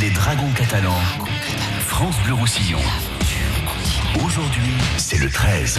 [0.00, 1.00] Les Dragons catalans.
[1.86, 2.80] France Bleu Roussillon.
[4.24, 5.78] Aujourd'hui, c'est le 13.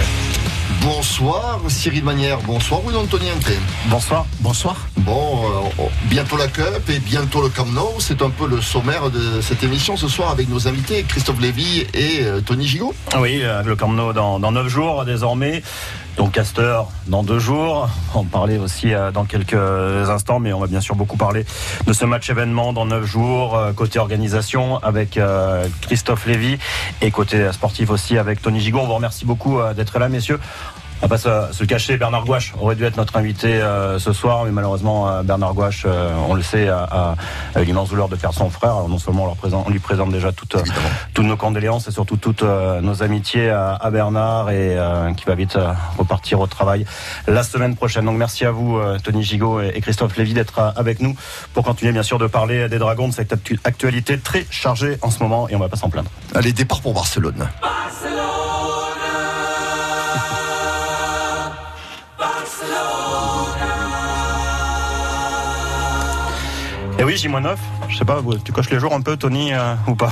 [0.82, 3.52] Bonsoir Cyril Manière, bonsoir Bruno Antoniente.
[3.88, 4.26] Bonsoir.
[4.40, 4.88] Bonsoir.
[4.98, 8.00] Bon, euh, bientôt la Cup et bientôt le Camp Nou.
[8.00, 11.86] C'est un peu le sommaire de cette émission ce soir avec nos invités Christophe Lévy
[11.94, 12.94] et euh, Tony Gigot.
[13.20, 15.62] Oui, euh, le Camp Nou dans, dans 9 jours désormais.
[16.18, 17.90] Donc Caster dans deux jours.
[18.14, 21.46] On parler aussi euh, dans quelques instants, mais on va bien sûr beaucoup parler
[21.86, 26.58] de ce match événement dans neuf jours, euh, côté organisation avec euh, Christophe Lévy
[27.02, 28.80] et côté sportif aussi avec Tony Gigot.
[28.80, 30.40] On vous remercie beaucoup d'être là, messieurs.
[31.06, 34.44] On va pas se, cacher, Bernard Gouache aurait dû être notre invité euh, ce soir,
[34.46, 37.14] mais malheureusement euh, Bernard Gouache, euh, on le sait, a,
[37.58, 38.72] l'immense douleur de perdre son frère.
[38.72, 40.58] Alors non seulement on, lui présente déjà toutes,
[41.14, 44.76] toutes nos condoléances et surtout toutes nos amitiés à, Bernard et
[45.16, 45.60] qui va vite
[45.96, 46.88] repartir au travail
[47.28, 48.06] la semaine prochaine.
[48.06, 51.16] Donc merci à vous Tony Gigot et, Christophe Lévy d'être avec nous
[51.54, 53.32] pour continuer bien sûr de parler des Dragons de cette
[53.64, 56.10] actualité très chargée en ce moment et on va pas s'en plaindre.
[56.34, 57.48] Allez, départ pour Barcelone.
[58.04, 58.95] Et
[67.06, 67.56] oui, J-9,
[67.88, 70.12] je sais pas, tu coches les jours un peu, Tony, euh, ou pas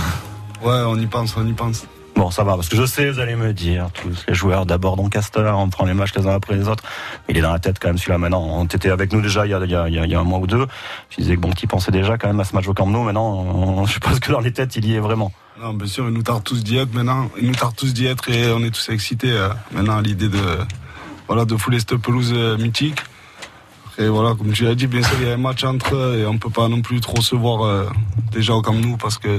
[0.62, 1.88] Ouais, on y pense, on y pense.
[2.16, 4.96] Bon, ça va, parce que je sais, vous allez me dire, tous les joueurs d'abord
[4.96, 6.84] Doncaster, on prend les matchs les uns après les autres.
[7.28, 8.44] Il est dans la tête quand même celui-là maintenant.
[8.44, 10.68] On était avec nous déjà il y a, il y a, un mois ou deux.
[11.10, 13.04] Je disais que bon, qui pensait déjà quand même à ce match au Camp Nou.
[13.04, 15.32] Maintenant, on, je pense que dans les têtes, il y est vraiment.
[15.60, 17.32] Non, bien sûr, il nous tarde tous d'y être maintenant.
[17.42, 20.30] Il nous tarde tous d'y être et on est tous excités euh, maintenant à l'idée
[20.30, 20.60] de,
[21.28, 23.00] voilà, de fouler cette pelouse euh, mythique.
[24.00, 26.20] Et voilà, comme tu l'as dit, bien sûr, il y a un match entre eux
[26.20, 27.86] et on peut pas non plus trop se voir euh,
[28.32, 29.38] déjà comme nous parce que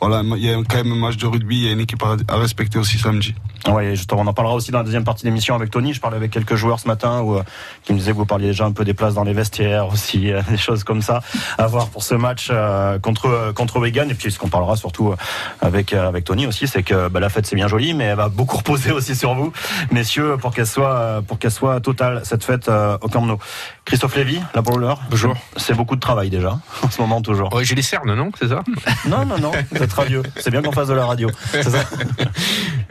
[0.00, 2.02] voilà, il y a quand même un match de rugby, il y a une équipe
[2.02, 3.34] à respecter aussi samedi.
[3.68, 5.92] Oui, justement, on en parlera aussi dans la deuxième partie de l'émission avec Tony.
[5.92, 7.42] Je parlais avec quelques joueurs ce matin où, euh,
[7.84, 10.32] qui me disaient que vous parliez déjà un peu des places dans les vestiaires aussi,
[10.32, 11.22] euh, des choses comme ça
[11.58, 14.08] à voir pour ce match euh, contre contre Wigan.
[14.08, 15.14] Et puis ce qu'on parlera surtout
[15.60, 18.28] avec avec Tony aussi, c'est que bah, la fête c'est bien joli, mais elle va
[18.28, 19.52] beaucoup reposer aussi sur vous,
[19.90, 23.38] messieurs, pour qu'elle soit pour qu'elle soit totale cette fête au Camp Nou.
[23.84, 24.94] Christophe Lévy, la bowler.
[25.10, 25.34] Bonjour.
[25.56, 27.50] C'est beaucoup de travail déjà en ce moment toujours.
[27.52, 28.62] Oui, j'ai les cernes, non C'est ça?
[29.08, 29.52] Non, non, non.
[29.70, 30.22] Vous êtes radieux.
[30.36, 31.28] C'est bien qu'on fasse de la radio.
[31.50, 31.84] C'est ça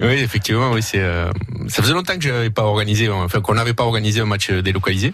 [0.01, 1.00] Oui, effectivement oui, c'est.
[1.00, 1.31] Euh,
[1.67, 5.13] ça faisait longtemps que j'avais pas organisé, enfin qu'on n'avait pas organisé un match délocalisé.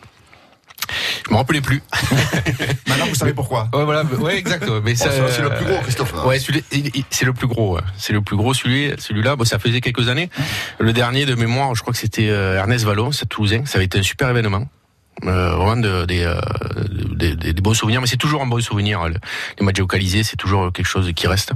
[1.27, 1.81] Je me rappelais plus.
[2.87, 3.69] Maintenant, vous savez pourquoi.
[3.73, 4.65] Ouais, voilà, ouais, exact.
[4.83, 5.09] Mais c'est
[5.41, 6.13] le plus gros, Christophe.
[6.25, 7.77] Ouais, c'est le plus gros.
[7.97, 9.35] C'est le plus gros, celui, celui-là.
[9.35, 10.29] Bon, ça faisait quelques années.
[10.79, 13.65] Le dernier de mémoire, je crois que c'était euh, Ernest Vallon, c'est Toulousain.
[13.65, 14.67] Ça avait été un super événement.
[15.25, 16.39] Euh, vraiment de, des, euh,
[17.15, 19.07] des, des, bons souvenirs, mais c'est toujours un bon souvenir.
[19.07, 21.53] Les matchs localisés, c'est toujours quelque chose qui reste.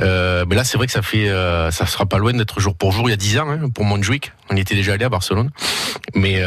[0.00, 2.74] Euh, mais là, c'est vrai que ça fait, euh, ça sera pas loin d'être jour
[2.74, 3.08] pour jour.
[3.08, 5.50] Il y a 10 ans, hein, pour Montjuic, on y était déjà allé à Barcelone,
[6.14, 6.42] mais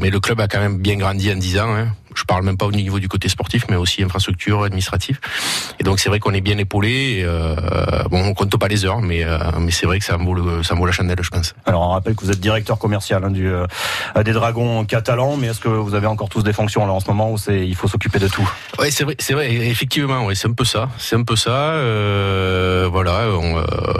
[0.00, 1.74] mais le club a quand même bien grandi en 10 ans.
[1.74, 5.20] Hein je parle même pas au niveau du côté sportif, mais aussi infrastructure, administratif.
[5.80, 7.22] Et donc c'est vrai qu'on est bien épaulé.
[7.24, 7.56] euh,
[8.10, 10.62] bon, on compte pas les heures, mais euh, mais c'est vrai que ça vaut le,
[10.62, 11.54] ça vaut la chandelle, je pense.
[11.66, 13.66] Alors on rappelle que vous êtes directeur commercial hein, du euh,
[14.24, 17.08] des Dragons catalans, mais est-ce que vous avez encore tous des fonctions là en ce
[17.08, 18.48] moment où c'est il faut s'occuper de tout?
[18.78, 21.50] Oui, c'est vrai, c'est vrai, effectivement, oui, c'est un peu ça, c'est un peu ça.
[21.50, 22.53] Euh,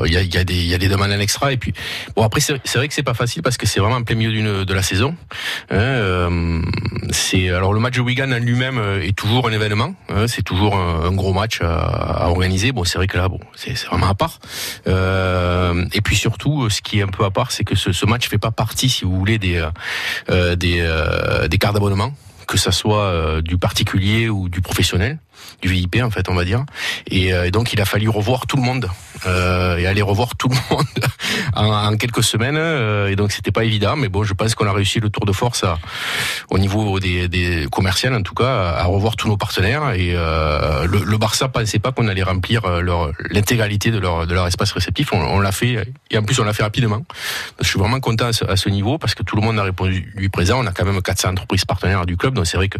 [0.07, 1.73] il y a, y, a des, y a des demandes en extra et puis
[2.17, 4.65] bon après c'est vrai que c'est pas facile parce que c'est vraiment en plein milieu
[4.65, 5.17] de la saison.
[5.71, 6.63] Hein,
[7.11, 9.95] c'est alors le match Wigan en lui-même euh, est toujours un événement.
[10.09, 12.73] Hein, c'est toujours un, gros match à, organiser.
[12.73, 14.39] Bon, c'est vrai que là, bon, c'est vraiment à part.
[14.87, 18.07] Euh, et puis surtout, ce qui est un peu à part, c'est que ce, ce
[18.07, 19.65] match fait pas partie, si vous voulez, des
[20.31, 20.87] euh, des,
[21.49, 22.13] des cartes d'abonnement
[22.47, 25.19] que ça soit du particulier ou du professionnel
[25.63, 26.65] du VIP en fait on va dire.
[27.09, 28.89] Et, euh, donc il a fallu revoir tout le monde
[29.27, 30.87] euh, et aller revoir tout le monde
[31.55, 34.73] en, quelques semaines euh, et donc c'était pas évident mais bon je pense qu'on a
[34.73, 35.79] réussi le tour de force à,
[36.51, 39.93] au niveau des, des commerciales en tout cas à revoir tous nos partenaires.
[39.93, 42.63] Et le, le, Barça pensait pas qu'on allait remplir
[43.31, 45.13] l'intégralité de leur de leur espace réceptif.
[45.13, 47.03] On, l'a fait et en plus on l'a fait rapidement.
[47.61, 50.31] Je suis vraiment content à ce, niveau parce que tout le monde a répondu du
[50.31, 50.63] présent.
[50.63, 52.79] On a quand même 400 entreprises partenaires du club donc c'est vrai que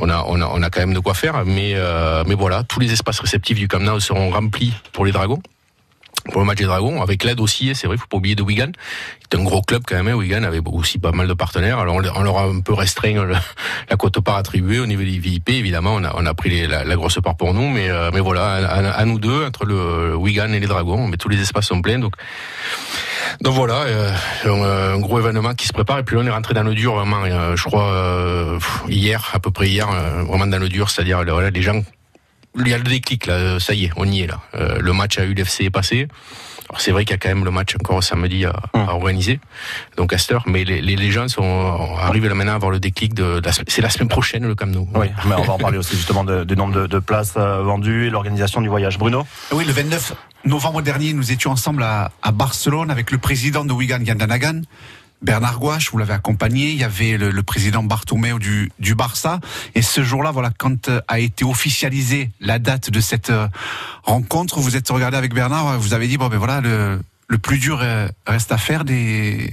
[0.00, 1.44] on a on a on a quand même de quoi faire.
[1.44, 5.42] Mais euh, mais voilà, tous les espaces réceptifs du Camp seront remplis pour les Dragons
[6.30, 8.70] pour le match des Dragons, avec l'aide aussi, c'est vrai, faut pas oublier de Wigan,
[9.22, 11.96] c'est un gros club quand même, hein, Wigan avait aussi pas mal de partenaires, alors
[11.96, 13.24] on leur a un peu restreint
[13.90, 17.36] la quote part attribuée au niveau des VIP, évidemment, on a, pris la, grosse part
[17.36, 21.08] pour nous, mais, euh, mais voilà, à, nous deux, entre le Wigan et les Dragons,
[21.08, 22.14] mais tous les espaces sont pleins, donc
[23.40, 24.12] donc voilà, euh,
[24.44, 26.94] un gros événement qui se prépare, et puis là on est rentré dans le dur,
[26.94, 28.58] vraiment, euh, je crois,
[28.88, 29.88] hier, à peu près hier,
[30.26, 31.82] vraiment dans le dur, c'est-à-dire les gens
[32.58, 34.40] il y a le déclic là, ça y est, on y est là.
[34.54, 36.08] Euh, le match à UFC est passé.
[36.68, 38.88] Alors c'est vrai qu'il y a quand même le match encore samedi à, Hum.
[38.88, 39.40] à organiser,
[39.96, 40.44] donc à cette heure.
[40.46, 43.44] Mais les, les, les gens sont arrivent là maintenant à avoir le déclic de, de
[43.46, 44.88] la semaine- c'est la semaine prochaine le Camp Nou.
[44.94, 47.62] Oui, mais on va en parler aussi justement de- du nombre de, de places euh,
[47.62, 48.98] vendues et l'organisation du voyage.
[48.98, 49.26] Bruno?
[49.52, 50.14] Oui, le 29
[50.44, 54.62] novembre dernier, nous étions ensemble à, à Barcelone avec le président de Wigan Gandanagan,
[55.22, 56.70] Bernard Gouache, vous l'avez accompagné.
[56.70, 59.40] Il y avait le, président Bartomeu du, du Barça.
[59.74, 63.48] Et ce jour-là, voilà, quand euh, a été officialisée la date de cette euh,
[64.02, 67.58] rencontre, vous êtes regardé avec Bernard, vous avez dit bon ben voilà, le, le plus
[67.58, 69.50] dur euh, reste à faire, des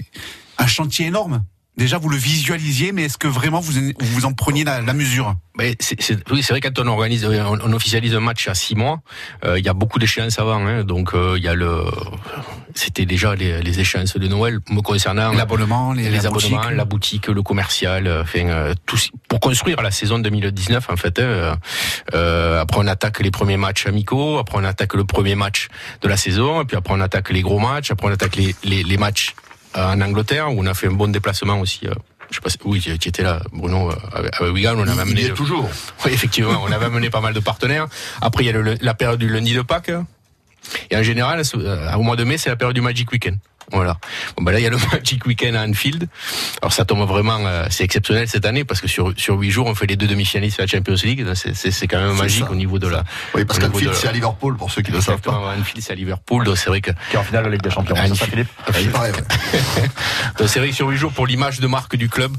[0.58, 1.44] un chantier énorme.
[1.80, 4.94] Déjà, vous le visualisiez, mais est-ce que vraiment vous en- vous en preniez la, la
[4.94, 5.34] mesure?
[5.80, 8.76] C'est, c'est- oui, c'est vrai quand on organise, on, on officialise un match à six
[8.76, 9.00] mois,
[9.46, 10.66] euh, il y a beaucoup d'échéances avant.
[10.66, 11.84] Hein, donc euh, il y a le,
[12.76, 15.32] c'était déjà les, les échéances de Noël me concernant.
[15.34, 16.76] L'abonnement, les, les la abonnements, boutique.
[16.78, 18.98] la boutique, le commercial, euh, enfin euh, tout
[19.30, 21.20] pour construire la saison 2019 en fait.
[21.20, 21.58] hein,
[22.14, 25.68] euh, après on attaque les premiers matchs amicaux, après on attaque le premier match
[26.02, 28.56] de la saison, et puis après on attaque les gros matchs, après on attaque les,
[28.64, 29.34] les, les matchs
[29.76, 31.88] en Angleterre où on a fait un bon déplacement aussi.
[31.88, 31.94] euh,
[32.30, 34.96] je sais pas si, oui, tu étais là, Bruno, euh, avec, Wigan, on avait Il,
[34.96, 35.68] il amené y est toujours.
[36.06, 37.88] oui, effectivement, on avait amené pas mal de partenaires.
[38.22, 39.92] Après, il y a le- la période du lundi de Pâques.
[40.92, 43.38] Et en général, euh, au mois de mai, c'est la période du Magic Weekend.
[43.72, 43.98] Voilà.
[44.36, 46.08] Bon, ben là, il y a le Magic Weekend à Anfield.
[46.62, 49.68] Alors, ça tombe vraiment, euh, c'est exceptionnel cette année parce que sur sur huit jours,
[49.68, 51.26] on fait les deux demi-finalistes de la Champions League.
[51.36, 52.52] C'est c'est c'est quand même magique ça.
[52.52, 53.04] au niveau de la.
[53.36, 55.56] Oui, parce qu'Anfield, c'est à Liverpool, pour ceux qui ne le savent pas.
[55.58, 56.46] Anfield, c'est à Liverpool.
[56.46, 57.96] Donc, c'est vrai que qui est en finale de la Ligue des Champions.
[57.96, 58.26] C'est ça.
[58.26, 58.48] Philippe
[58.94, 59.12] Ah, ouais.
[60.38, 62.32] Donc c'est vrai que sur huit jours pour l'image de marque du club,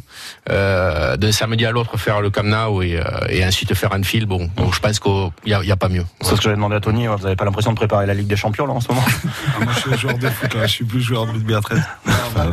[0.51, 4.27] euh, d'un samedi à l'autre faire le Camp Nou et, euh, et ensuite faire Anfield,
[4.29, 6.05] bon, bon je pense qu'il y y a pas mieux.
[6.21, 7.07] C'est ce que j'avais demandé à Tony.
[7.07, 9.65] Vous n'avez pas l'impression de préparer la Ligue des Champions là en ce moment Ah,
[9.65, 10.67] moi, je suis joueur de foot, là.
[10.67, 11.79] Je suis plus joueur de rugby à 13.
[12.07, 12.45] Non, mais-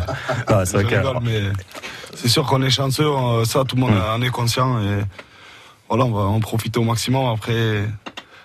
[0.47, 0.65] Ah,
[2.15, 3.09] C'est sûr qu'on est chanceux.
[3.45, 4.79] Ça, tout le monde en est conscient.
[4.81, 4.99] Et
[5.89, 7.27] voilà, on va en profiter au maximum.
[7.31, 7.87] Après,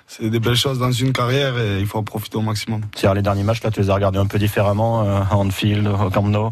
[0.06, 2.82] c'est des belles choses dans une carrière et il faut en profiter au maximum.
[3.14, 6.10] Les derniers matchs là, tu les as regardés un peu différemment euh, à Anfield, au
[6.10, 6.50] Camp Nou?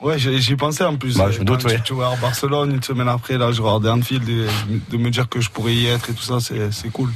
[0.00, 1.16] Ouais, j'y pensais en plus.
[1.16, 1.72] Bah, je me Quand doute, oui.
[1.82, 4.46] Tu à Barcelone, une semaine après, là, je regardais Anfield et
[4.90, 7.10] de me dire que je pourrais y être et tout ça, c'est cool.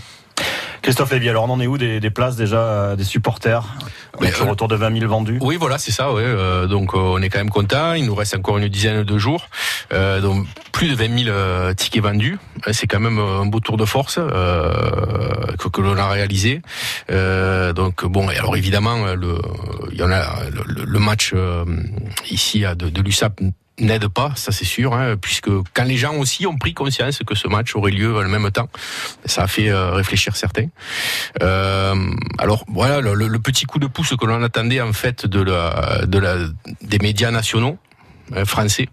[0.82, 3.74] Christophe Lévy, alors on en est où des, des places déjà euh, des supporters
[4.20, 5.38] Mais, Toujours euh, autour de 20 000 vendus?
[5.40, 6.12] Oui, voilà, c'est ça.
[6.12, 6.22] Ouais.
[6.24, 7.92] Euh, donc euh, on est quand même content.
[7.94, 9.48] Il nous reste encore une dizaine de jours,
[9.92, 12.38] euh, donc plus de 20 000 euh, tickets vendus.
[12.72, 14.72] C'est quand même un beau tour de force euh,
[15.58, 16.62] que, que l'on a réalisé.
[17.10, 19.38] Euh, donc bon, et alors évidemment, le,
[19.92, 21.64] il y en a le, le match euh,
[22.30, 23.40] ici de, de l'USAP
[23.78, 27.34] n'aide pas, ça c'est sûr, hein, puisque quand les gens aussi ont pris conscience que
[27.34, 28.68] ce match aurait lieu en même temps,
[29.24, 30.68] ça a fait euh, réfléchir certains.
[31.42, 31.94] Euh,
[32.38, 36.06] alors voilà, le, le petit coup de pouce que l'on attendait en fait de la,
[36.06, 36.36] de la,
[36.82, 37.78] des médias nationaux
[38.36, 38.88] euh, français,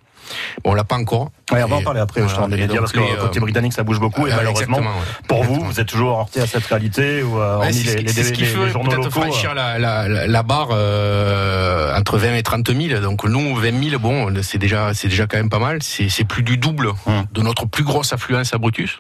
[0.64, 1.30] bon, on l'a pas encore.
[1.52, 3.74] Ouais, on va en parler après des Et médias parce que les, côté euh, britannique
[3.74, 4.80] ça bouge beaucoup et euh, malheureusement
[5.28, 8.32] pour vous vous êtes toujours heurté à cette réalité ou euh, Ouais, les, les, ce
[8.32, 12.44] qui les fait journaux locaux franchir la, la, la, la barre euh, entre 20 et
[12.44, 13.02] 30 000.
[13.02, 15.80] Donc nous, 20 000, bon, c'est déjà, c'est déjà quand même pas mal.
[15.84, 17.26] C'est plus du double Hum.
[17.32, 19.00] de notre plus grosse affluence à Brutus.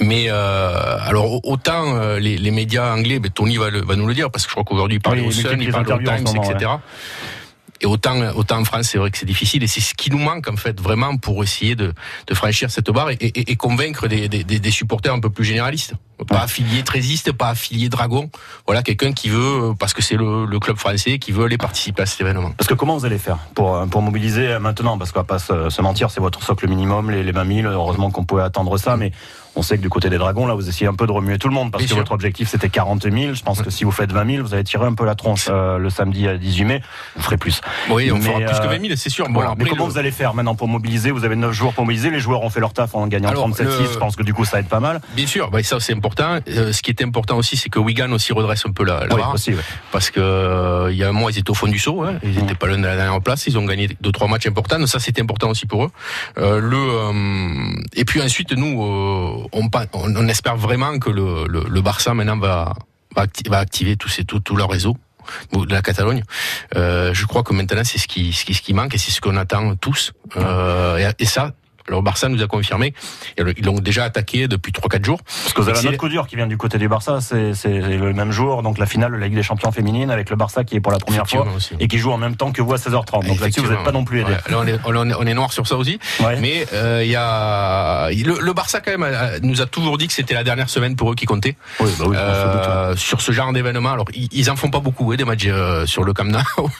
[0.00, 4.06] Mais euh, alors autant euh, les, les médias anglais, ben, Tony va, le- va nous
[4.06, 5.98] le dire parce que je crois qu'aujourd'hui il parle Oui, au Sun, il parle au
[5.98, 6.70] Times, etc.
[7.82, 10.18] Et autant, autant en France, c'est vrai que c'est difficile, et c'est ce qui nous
[10.18, 11.92] manque en fait vraiment pour essayer de,
[12.26, 15.44] de franchir cette barre et, et- et convaincre des, des, des- supporters un peu plus
[15.44, 15.94] généralistes,
[16.28, 18.30] pas affiliés trésistes, pas affiliés dragon.
[18.66, 22.02] Voilà, quelqu'un qui veut, parce que c'est le, le club français, qui veut aller participer
[22.02, 22.50] à cet événement.
[22.56, 24.98] Parce que comment vous allez faire pour, euh, pour mobiliser euh, maintenant?
[24.98, 27.68] Parce qu'on va pas se, se mentir, c'est votre socle minimum, les, les 20 000.
[27.72, 29.12] Heureusement qu'on pouvait attendre ça, mais
[29.56, 31.48] on sait que du côté des Dragons, là, vous essayez un peu de remuer tout
[31.48, 31.98] le monde parce Bien que sûr.
[31.98, 33.34] votre objectif c'était 40 000.
[33.34, 35.48] Je pense que si vous faites 20 000, vous allez tirer un peu la tronche
[35.50, 36.82] euh, le samedi à 18 mai.
[37.16, 37.60] Vous ferez plus.
[37.90, 39.26] Oui, on Mais, fera plus que euh, 20 000, c'est sûr.
[39.26, 39.50] Bon, Voilà.
[39.50, 41.10] après, mais comment le- vous allez faire maintenant pour mobiliser?
[41.10, 42.10] Vous avez 9 jours pour mobiliser.
[42.10, 43.64] Les joueurs ont fait leur taf en gagnant Alors, 37-6.
[43.64, 45.00] le- Je pense que du coup, ça aide pas mal.
[45.16, 46.38] Bien sûr, bah, ça c'est important.
[46.48, 49.14] Euh, ce qui est important aussi, c'est que Wigan aussi redresse un peu la, la
[49.14, 49.34] Oui, barre.
[49.34, 49.50] aussi.
[49.52, 49.60] ouais.
[49.92, 52.14] parce que euh, il y a un mois ils étaient au fond du saut, hein.
[52.22, 52.40] ils Mmh.
[52.42, 54.88] n'étaient pas loin de la dernière place, ils ont gagné deux trois matchs importants, donc
[54.88, 55.90] ça c'était important aussi pour eux.
[56.38, 62.38] Euh, le euh, et puis ensuite nous euh, on, espère vraiment que le, Barça maintenant
[62.38, 62.74] va
[63.16, 64.96] va, va activer tous ces tout, tout leur réseau
[65.52, 66.22] de la Catalogne.
[66.76, 69.10] Euh, je crois que maintenant c'est ce qui, ce qui ce qui manque et c'est
[69.10, 70.12] ce qu'on attend tous.
[70.36, 71.52] Euh, et ça.
[71.90, 72.94] Alors Barça nous a confirmé,
[73.36, 75.20] ils l'ont déjà attaqué depuis 3-4 jours.
[75.24, 77.18] Parce que vous avez un autre coup dur qui vient du côté du Barça.
[77.20, 80.36] C'est le même jour, donc la finale de la Ligue des Champions féminine avec le
[80.36, 81.74] Barça qui est pour la première fois aussi.
[81.80, 83.26] et qui joue en même temps que vous à 16h30.
[83.26, 84.30] Donc là-dessus, vous n'êtes pas non plus aidé.
[84.30, 84.66] Ouais, là, on,
[85.06, 85.98] est, on, noir sur ça aussi.
[86.20, 86.38] Ouais.
[86.40, 90.12] Mais euh, il y a le, le Barça quand même nous a toujours dit que
[90.12, 92.16] c'était la dernière semaine pour eux qui comptait Oui, bah oui.
[92.16, 93.92] Euh, sur ce genre d'événement.
[93.92, 96.70] Alors ils, ils en font pas beaucoup, hein, des matchs euh, sur le Camp Nou.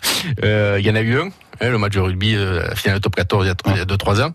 [0.42, 1.28] Il y en a eu un,
[1.68, 4.32] le match de rugby, euh, la finale de top 14 il y a 2-3 ans.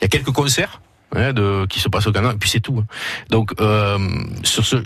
[0.00, 0.80] Il y a quelques concerts.
[1.16, 2.78] hein, de, qui se passe au Canada, et puis c'est tout.
[2.80, 2.86] hein.
[3.30, 3.98] Donc, euh,
[4.42, 4.76] sur ce,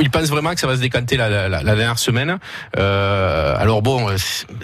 [0.00, 2.38] il pense vraiment que ça va se décanter la, la, la dernière semaine.
[2.76, 4.16] Euh, alors bon, euh,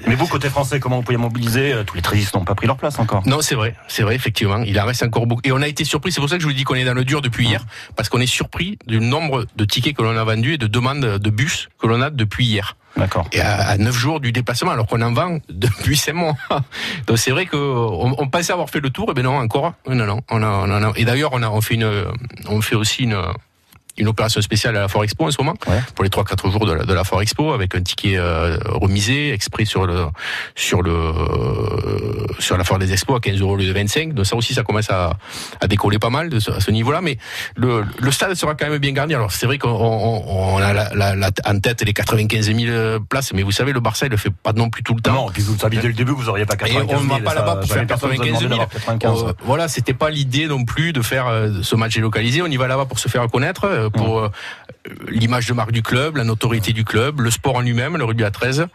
[0.09, 2.67] Mais vous, côté français, comment vous pouvez mobiliser euh, Tous les tristes n'ont pas pris
[2.67, 3.23] leur place encore.
[3.29, 4.59] non, c'est vrai, c'est vrai, effectivement.
[4.67, 5.43] Il en reste encore beaucoup.
[5.45, 6.95] Et on a été surpris, c'est pour ça que je vous dis qu'on est dans
[6.95, 10.25] le dur depuis hier, parce qu'on est surpris du nombre de tickets que l'on a
[10.25, 12.77] vendus et de demandes de bus que l'on a depuis hier.
[12.97, 13.27] D'accord.
[13.33, 16.35] Et à, à 9 jours du déplacement, alors qu'on en vend depuis 5 mois.
[17.07, 19.75] Donc c'est vrai que on, pensait avoir fait le tour, et ben non, encore.
[19.89, 21.91] Non, non, on a, on a- et d'ailleurs, on a, on fait une,
[22.49, 23.17] on fait aussi une,
[23.99, 25.81] une opération spéciale à la Fort Expo en ce moment, Ouais.
[25.95, 29.33] pour les 3-4 jours de la, de la Fort Expo, avec un ticket euh, remisé,
[29.33, 30.07] exprès sur le,
[30.55, 34.15] sur le, euh, sur la Foire des Expos à 15 euros au lieu de 25.
[34.15, 35.17] Donc ça aussi, ça commence à,
[35.61, 37.01] à décoller pas mal de ce- à ce niveau-là.
[37.03, 37.19] Mais
[37.57, 39.15] le, le stade sera quand même bien garni.
[39.15, 43.01] Alors c'est vrai qu'on on, on a la, la- la- en tête les 95 000
[43.09, 45.13] places, mais vous savez, le Barça, il le fait pas non plus tout le temps.
[45.13, 47.01] Non, puis vous le saviez dès le début, vous auriez pas Et 95 000.
[47.01, 48.67] on ne va pas là-bas pour faire personne vous a 95 demandé 000.
[48.67, 48.69] d'avoir
[48.99, 49.25] 95.
[49.29, 52.43] Euh, voilà, c'était pas l'idée non plus de faire euh, ce match délocalisé.
[52.43, 54.29] On y va là-bas pour se faire connaître, pour euh,
[55.09, 58.25] l'image de marque du club, la notoriété du club, le sport en lui-même, le rugby
[58.25, 58.67] à 13.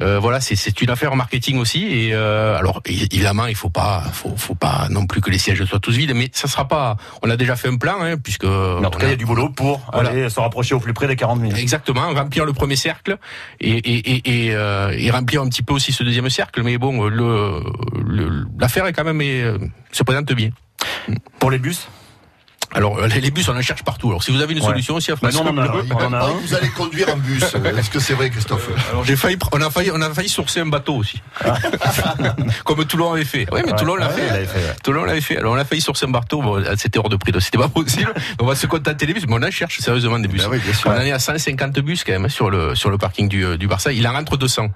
[0.00, 1.84] Euh, voilà, c'est une affaire marketing aussi.
[1.86, 5.64] Et euh, alors évidemment, il faut pas, faut, faut pas non plus que les sièges
[5.64, 6.96] soient tous vides, mais ça sera pas.
[7.22, 8.44] On a déjà fait un plan, hein, puisque.
[8.44, 10.10] Mais en tout cas, il y a- du boulot pour Voilà.
[10.10, 11.52] aller se rapprocher au plus près des 40 000.
[11.56, 13.16] Exactement, remplir le premier cercle
[13.60, 16.62] et, et, et, et, euh, et remplir un petit peu aussi ce deuxième cercle.
[16.62, 17.62] Mais bon, le
[18.06, 19.58] le- l'affaire est quand même euh,
[19.92, 20.50] se présente bien.
[21.38, 21.88] Pour les bus?
[22.74, 24.08] Alors euh, les bus, on en cherche partout.
[24.08, 24.66] Alors si vous avez une Ouais.
[24.66, 25.48] solution aussi à Bah non, on.
[25.48, 26.32] On en a Ah, un.
[26.32, 27.42] vous allez conduire un bus.
[27.78, 30.60] Est-ce que c'est vrai, Christophe Alors j'ai failli, on a failli, on a failli sourcer
[30.60, 31.22] un bateau aussi,
[32.64, 33.46] comme Toulon avait fait.
[33.52, 34.22] Oui, mais Ouais, Toulon l'a fait.
[34.46, 34.74] fait, ouais.
[34.82, 35.38] Toulon l'avait fait.
[35.38, 37.68] Alors on a failli sourcer un bateau, bon, c'était hors de prix, donc c'était pas
[37.80, 38.12] possible.
[38.40, 40.42] on va se contenter des bus, mais on en cherche sérieusement des bus.
[40.42, 40.90] Ben oui, bien sûr.
[40.90, 43.56] on en est à 150 bus quand même sur le sur le parking du, euh,
[43.56, 43.92] du Barça.
[43.92, 44.68] Il en rentre 200.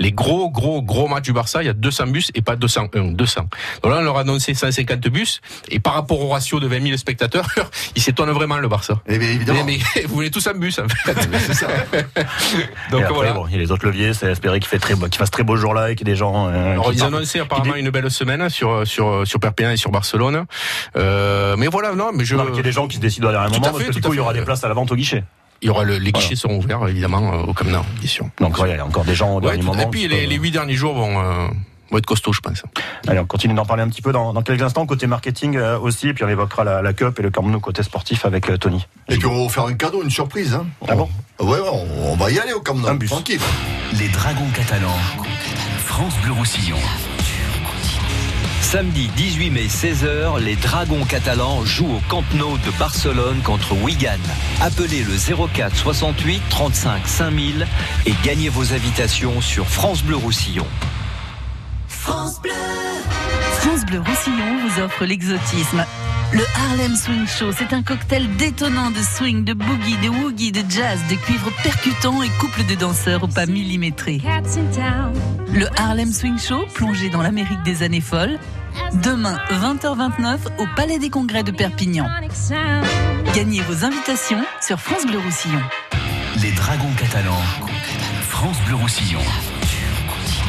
[0.00, 3.12] Les gros gros gros matchs du Barça, il y a 200 bus et pas 201,
[3.12, 3.40] 200.
[3.82, 6.82] Donc là on leur a annoncé 150 bus et par rapport au ratio de 20
[6.82, 7.46] 000 spectateurs,
[7.96, 9.00] il s'étonne vraiment le Barça.
[9.06, 9.64] Eh bien, évidemment.
[9.64, 11.14] Mais, mais vous voulez tous un bus en fait.
[11.46, 11.66] C'est ça.
[12.90, 13.32] Donc après, voilà.
[13.32, 15.30] bon, il y a les autres leviers, c'est espérer qu'il fait très beau, qu'il fasse
[15.30, 16.48] très beau jour là et qu'il y ait des gens.
[16.48, 17.14] euh, Alors qui ils partent.
[17.14, 20.44] annonçaient apparemment une belle semaine sur sur sur Perpignan et sur Barcelone.
[20.96, 23.00] Euh, mais voilà, non, mais je Non, mais qu'il y ait des gens qui se
[23.00, 24.38] décident à Tout moment, à parce fait, que du coup, il y aura fait.
[24.40, 25.24] des places à la vente au guichet.
[25.64, 28.26] Il y aura le, les guichets seront ouverts évidemment euh, au Camp Nou, bien sûr.
[28.38, 29.82] Donc, il y a encore des gens au Ouais, dernier moment.
[29.82, 32.62] et puis les, huit derniers jours vont euh, être costauds, je pense.
[33.08, 35.78] Allez, on continue d'en parler un petit peu dans, dans quelques instants, côté marketing euh,
[35.78, 38.50] aussi, et puis on évoquera la, la Cup et le Camp Nou côté sportif avec
[38.50, 38.86] euh, Tony.
[39.08, 40.54] Et puis on va vous faire un cadeau, une surprise.
[40.54, 40.66] Hein.
[40.86, 41.08] Ah bon
[41.40, 42.86] Ouais, on, on va y aller au Camp Nou.
[42.86, 43.08] Un bus.
[43.10, 43.40] Tranquille.
[43.98, 44.98] Les Dragons catalans.
[45.78, 46.76] France Bleu Roussillon.
[48.64, 54.18] Samedi 18 mai 16h, les Dragons catalans jouent au Camp Nou de Barcelone contre Wigan.
[54.60, 57.66] Appelez le 04 68 35 5000
[58.06, 60.66] et gagnez vos invitations sur France Bleu Roussillon.
[62.04, 65.86] France Bleu Roussillon vous offre l'exotisme.
[66.34, 70.62] Le Harlem Swing Show, c'est un cocktail détonnant de swing, de boogie, de woogie, de
[70.68, 74.20] jazz, de cuivres percutants et couple de danseurs au pas millimétré.
[75.54, 78.38] Le Harlem Swing Show, plongé dans l'Amérique des années folles,
[79.02, 82.06] demain 20h29 au Palais des Congrès de Perpignan.
[83.34, 85.62] Gagnez vos invitations sur France Bleu Roussillon.
[86.42, 87.42] Les Dragons catalans.
[88.28, 89.20] France Bleu Roussillon.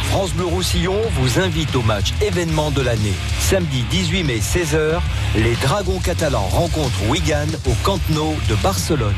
[0.10, 3.14] France Bleu Roussillon vous invite au match événement de l'année.
[3.40, 5.00] Samedi 18 mai 16h,
[5.36, 9.16] les Dragons catalans rencontrent Wigan au Camp de Barcelone.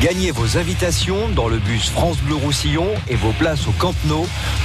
[0.00, 3.94] Gagnez vos invitations dans le bus France Bleu Roussillon et vos places au Camp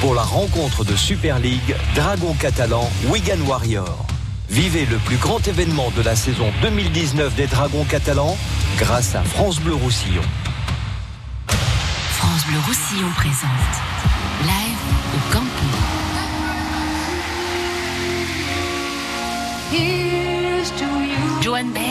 [0.01, 4.05] pour la rencontre de Super League Dragons catalans Wigan Warrior.
[4.49, 8.37] Vivez le plus grand événement de la saison 2019 des Dragons catalans
[8.77, 10.23] grâce à France Bleu Roussillon.
[12.17, 13.49] France Bleu Roussillon présente
[14.41, 14.77] Live
[15.13, 15.60] au Campo.
[21.41, 21.81] Joan Baez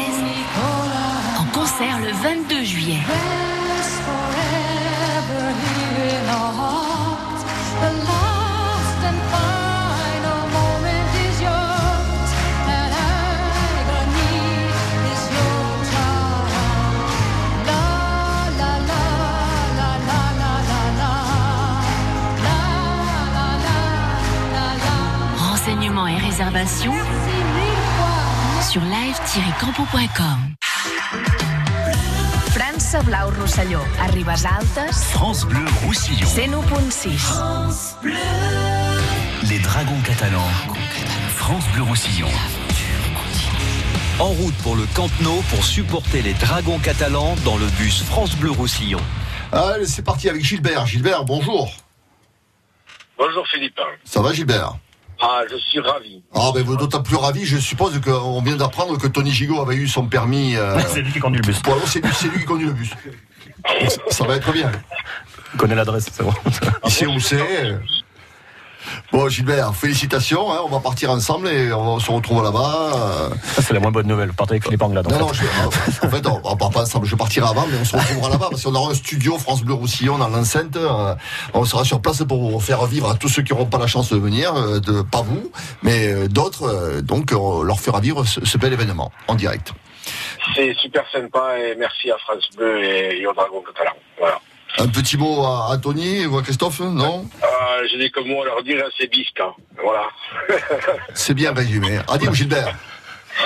[1.38, 2.98] en concert le 22 juillet.
[25.38, 26.92] Renseignements et réservations
[28.70, 30.54] sur live-campo.com.
[32.52, 36.24] França Blau Rosselló, a Ribes Altes, France Bleu Roussillon.
[36.24, 37.96] 101.6.
[39.48, 40.52] Les Dragons catalans.
[41.34, 42.28] France Bleu Roussillon.
[44.20, 48.36] En route pour le Camp Nou pour supporter les Dragons catalans dans le bus France
[48.36, 49.00] Bleu Roussillon.
[49.50, 50.86] Allez, c'est parti avec Gilbert.
[50.86, 51.72] Gilbert, bonjour.
[53.18, 53.80] Bonjour Philippe.
[54.04, 54.76] Ça va, Gilbert?
[55.22, 56.22] Ah, je suis ravi.
[56.34, 59.74] Ah, ben vous d'autant plus ravi, je suppose qu'on vient d'apprendre que Tony Gigot avait
[59.76, 60.56] eu son permis.
[60.56, 61.62] euh, C'est lui qui conduit le bus.
[61.66, 62.90] lourd, c'est lui, c'est lui qui conduit le bus.
[64.10, 64.72] Ça va être bien.
[65.52, 66.32] Il connaît l'adresse, c'est bon.
[66.84, 67.76] Il sait où c'est.
[69.12, 70.52] Bon, Gilbert, félicitations.
[70.52, 73.30] hein, on va partir ensemble et on se retrouve là-bas.
[73.44, 74.32] Ça, c'est la moins bonne nouvelle.
[74.32, 75.06] Partez avec Philippe Anglade.
[75.08, 75.20] Non, fait.
[75.20, 77.06] non, je, en fait, on, on part pas ensemble.
[77.06, 79.74] Je partirai avant, mais on se retrouvera là-bas parce qu'on aura un studio France Bleu
[79.74, 80.76] Roussillon dans l'enceinte.
[80.76, 81.14] euh,
[81.54, 83.86] on sera sur place pour vous faire vivre à tous ceux qui n'auront pas la
[83.86, 85.50] chance de venir, euh, de pas vous,
[85.82, 86.64] mais euh, d'autres.
[86.64, 89.72] euh, donc, on leur fera vivre ce, ce bel événement en direct.
[90.56, 93.92] C'est super sympa et merci à France Bleu et, et au Dragon Catalan.
[94.18, 94.40] Voilà.
[94.78, 98.42] Un petit mot à, à Tony ou à Christophe, non Euh, je n'ai que mot
[98.42, 99.40] à leur dire, c'est bisque.
[99.40, 99.52] hein.
[99.82, 100.08] Voilà.
[101.14, 101.98] C'est bien résumé.
[102.08, 102.74] Adieu Gilbert.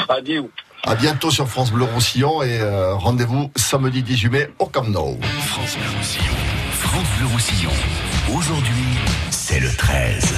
[0.08, 0.50] Adieu.
[0.86, 5.18] À bientôt sur France Bleu Roussillon et euh, rendez-vous samedi 18 mai au Camp Nou.
[5.46, 6.34] France Bleu Roussillon.
[6.72, 7.70] France Bleu Roussillon.
[8.36, 8.84] Aujourd'hui,
[9.30, 10.34] c'est le 13.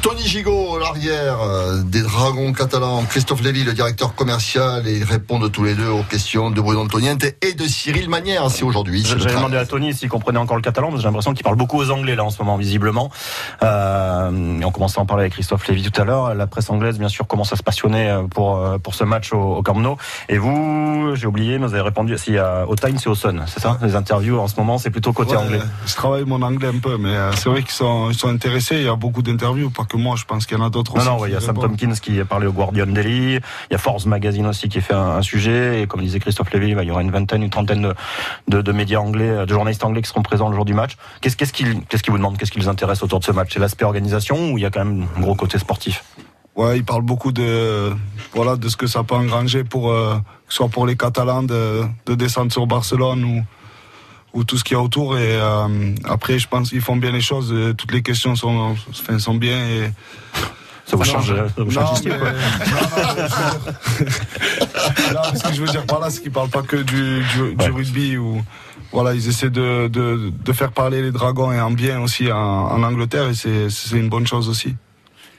[0.00, 5.50] Tony Gigot, l'arrière euh, des Dragons catalans, Christophe Lévy, le directeur commercial, et ils répondent
[5.50, 8.48] tous les deux aux questions de Bruno Antoniente et de Cyril Manière.
[8.50, 9.02] C'est aujourd'hui.
[9.04, 9.34] J'avais 13.
[9.34, 11.78] demandé à Tony s'il comprenait encore le catalan, parce que j'ai l'impression qu'il parle beaucoup
[11.78, 13.10] aux Anglais là en ce moment, visiblement.
[13.62, 16.34] Euh, et on commençait à en parler avec Christophe Lévy tout à l'heure.
[16.34, 19.32] La presse anglaise, bien sûr, commence à se passionner euh, pour euh, pour ce match
[19.32, 19.96] au, au Camp Nou.
[20.28, 23.44] Et vous, j'ai oublié, mais vous avez répondu si à, au Times et au Sun,
[23.48, 23.78] c'est ça?
[23.82, 25.60] Les interviews en ce moment, c'est plutôt côté Ouais, anglais.
[25.86, 28.76] Je travaille mon anglais un peu, mais euh, c'est vrai qu'ils sont, ils sont intéressés.
[28.76, 30.14] Il y a beaucoup d'interviews, pas que moi.
[30.16, 31.08] Je pense qu'il y en a d'autres Non, aussi.
[31.08, 31.58] non, ouais, il y a Sam.
[31.58, 33.34] Tompkins qui a parlé au Guardian Daily.
[33.34, 35.82] Il y a Forbes Magazine aussi qui fait un, un sujet.
[35.82, 37.94] Et comme disait Christophe Lévy, bah, il y aura une vingtaine, une trentaine de,
[38.48, 40.92] de, de médias anglais, de journalistes anglais qui seront présents le jour du match.
[41.20, 42.36] Qu'est-ce qu'ils qu'est-ce qu'ils vous demandent?
[42.38, 43.50] Qu'est-ce qui les intéresse autour de ce match?
[43.52, 46.04] C'est l'aspect organisation ou il y a quand même un gros côté sportif?
[46.56, 47.92] Ouais, il parle beaucoup de
[48.34, 51.44] voilà de ce que ça peut engranger pour euh, que ce soit pour les Catalans
[51.44, 53.44] de, de descendre sur Barcelone ou
[54.34, 57.12] ou tout ce qu'il y a autour et euh, après je pense qu'ils font bien
[57.12, 59.90] les choses et toutes les questions sont enfin, sont bien et
[60.86, 62.30] Ça vous Non, change, ça vous non, change mais- quoi.
[65.14, 67.20] non, mais ce que je veux dire par là, c'est qu'ils parlent pas que du,
[67.20, 67.68] du, du Ouais.
[67.70, 68.42] rugby ou
[68.92, 72.38] voilà, ils essaient de, de, de faire parler les dragons et en bien aussi en,
[72.38, 74.76] en Angleterre et c'est c'est une bonne chose aussi.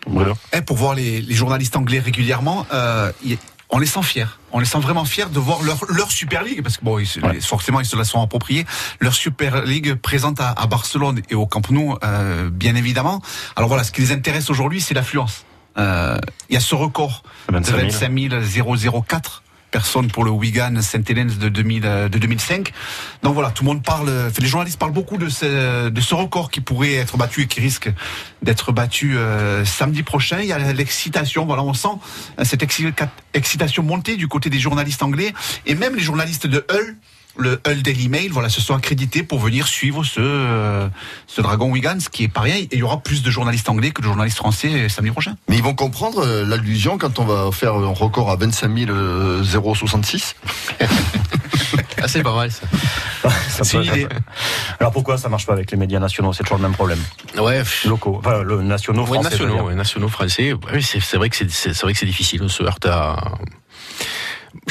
[0.07, 3.37] Bruno Eh, pour voir les, les journalistes anglais régulièrement, euh, y-
[3.69, 4.25] on les sent fiers.
[4.51, 7.07] On les sent vraiment fiers de voir leur, leur Super League, parce que bon, ils
[7.23, 7.39] Ouais.
[7.41, 8.65] forcément ils se la sont appropriés.
[8.99, 13.21] Leur Super League présente à, à Barcelone et au Camp Nou, euh, bien évidemment.
[13.55, 15.45] Alors voilà, ce qui les intéresse aujourd'hui, c'est l'affluence.
[15.77, 16.17] Euh,
[16.49, 17.75] Il y a ce record 25
[18.11, 18.27] 000.
[18.29, 22.71] de 25 004 personnes pour le Wigan Saint Helens de, 2000, euh, de 2005.
[23.23, 26.61] Donc voilà, tout le monde parle, enfin, les journalistes parlent beaucoup de ce, record qui
[26.61, 27.89] pourrait être battu et qui risque
[28.41, 30.39] d'être battu euh, samedi prochain.
[30.41, 31.87] Il y a l'excitation, voilà, on sent
[32.39, 32.93] euh, cette exci-
[33.33, 35.33] excitation monter du côté des journalistes anglais
[35.65, 36.95] et même les journalistes de Hull.
[37.37, 40.89] Le Hull Daily Mail, voilà, se sont accrédités pour venir suivre ce, euh,
[41.27, 42.63] ce Dragon Wigan, ce qui est pareil.
[42.71, 45.35] Et il y aura plus de journalistes anglais que de journalistes français euh, samedi prochain.
[45.47, 49.43] Mais ils vont comprendre euh, l'allusion quand on va faire un record à 25 euh,
[49.43, 50.35] 066.
[52.01, 52.61] Ah, c'est pas mal ça.
[53.49, 54.07] Ça C'est une idée.
[54.79, 56.31] Alors pourquoi ça marche pas avec les médias nationaux?
[56.33, 56.99] C'est toujours le même problème.
[57.37, 59.29] Ouais, Locaux, enfin le nationaux Ouais, français.
[59.31, 60.53] nationaux, ouais, nationaux français.
[60.73, 62.41] Oui, c'est c'est vrai que c'est c'est c'est vrai que c'est difficile.
[62.41, 63.17] On se heurte à,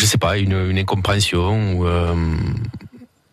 [0.09, 1.87] sais pas, une, une incompréhension ou.
[1.87, 2.15] euh,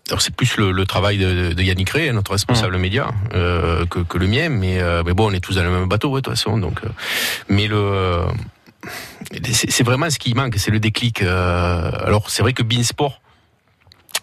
[0.09, 3.99] alors c'est plus le, le travail de, de Yannick Ray, notre responsable média, euh, que,
[3.99, 6.21] que le mien, mais, euh, mais bon, on est tous dans le même bateau, ouais,
[6.21, 6.59] de toute façon.
[6.59, 6.89] Donc, euh,
[7.49, 8.21] mais le,
[9.51, 11.23] c'est vraiment ce qui manque, c'est le déclic.
[11.23, 13.19] alors c'est vrai que Beansport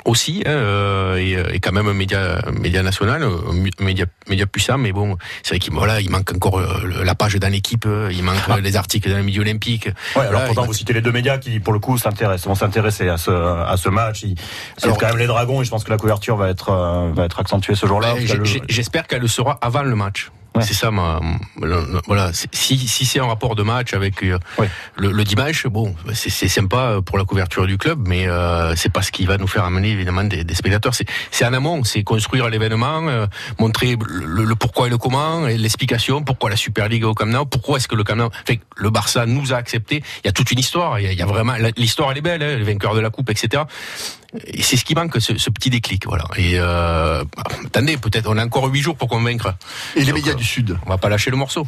[0.05, 4.47] aussi hein, euh, est, est quand même un média, un média national, un média, média
[4.47, 7.85] puissant, mais bon, c'est vrai qu'il voilà, il manque encore euh, la page dans l'équipe,
[7.87, 9.87] euh, il manque euh, les articles dans le milieu olympique.
[9.87, 12.55] Ouais, alors Voilà, pourtant vous citez les deux médias qui pour le coup s'intéressent, vont
[12.55, 14.23] s'intéresser à ce à ce match.
[14.23, 14.35] Ils-
[14.83, 17.25] Alors- quand même les Dragons et je pense que la couverture va être euh, va
[17.25, 18.15] être accentuée ce jour-là.
[18.21, 20.31] J'ai- J'espère qu'elle le sera avant le match.
[20.55, 20.63] Ouais.
[20.63, 21.19] C'est ça, ma,
[21.61, 22.31] le- le- voilà.
[22.53, 24.69] Si, si c'est un rapport de match avec euh, Ouais.
[24.97, 28.93] le, le dimanche, bon, c'est c'est sympa pour la couverture du club, mais euh, c'est
[28.93, 30.95] pas ce qui va nous faire amener évidemment des, des spectateurs.
[30.95, 33.27] C'est c'est en amont, c'est construire l'événement, euh,
[33.59, 37.27] montrer le, le pourquoi et le comment, et l'explication, pourquoi la Super League au Camp
[37.27, 40.03] Nou, pourquoi est-ce que le Camp Nou, enfin, le Barça nous a accepté.
[40.23, 42.19] Il y a toute une histoire, il y a, il y a vraiment l'histoire elle
[42.19, 43.63] est belle, hein, les vainqueurs de la coupe, etc.
[44.47, 46.25] Et c'est ce qui manque, ce, ce petit déclic, voilà.
[46.39, 47.23] Et euh,
[47.67, 49.55] attendez, peut-être on a encore huit jours pour convaincre.
[49.95, 51.67] Et les Donc, médias euh, du Sud On va pas lâcher le morceau.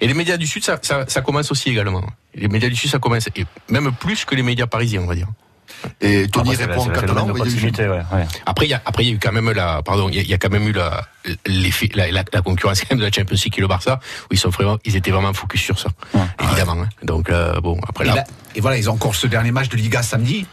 [0.00, 2.04] Et les médias du Sud, ça, ça, ça commence aussi également.
[2.34, 5.14] Les médias du Sud, ça commence, et même plus que les médias parisiens, on va
[5.14, 5.28] dire.
[6.00, 7.26] Et Tony Après, c'est la- répond en catalan.
[7.88, 8.26] ouais, ouais.
[8.46, 10.18] Après, il y a, après, il y a eu quand même la, pardon, il y
[10.18, 11.06] a, il y a quand même eu la,
[11.46, 14.34] l'effet, la, la, la concurrence quand même de la Champions League et le Barça, où
[14.34, 15.88] ils sont vraiment, ils étaient vraiment focus sur ça,
[16.42, 16.82] évidemment.
[16.82, 16.88] hein.
[17.02, 18.24] Donc euh, bon, après Et, là, là-
[18.56, 20.46] et voilà, ils ont encore ce dernier match de Liga samedi.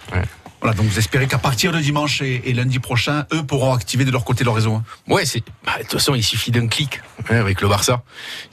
[0.63, 4.05] Voilà, donc vous espérez qu'à partir de dimanche et, et lundi prochain, eux pourront activer
[4.05, 4.75] de leur côté leur réseau.
[4.75, 4.83] hein.
[5.09, 5.43] Ouais, c'est.
[5.65, 8.01] bah, de toute façon, il suffit d'un clic hein, avec le Barça.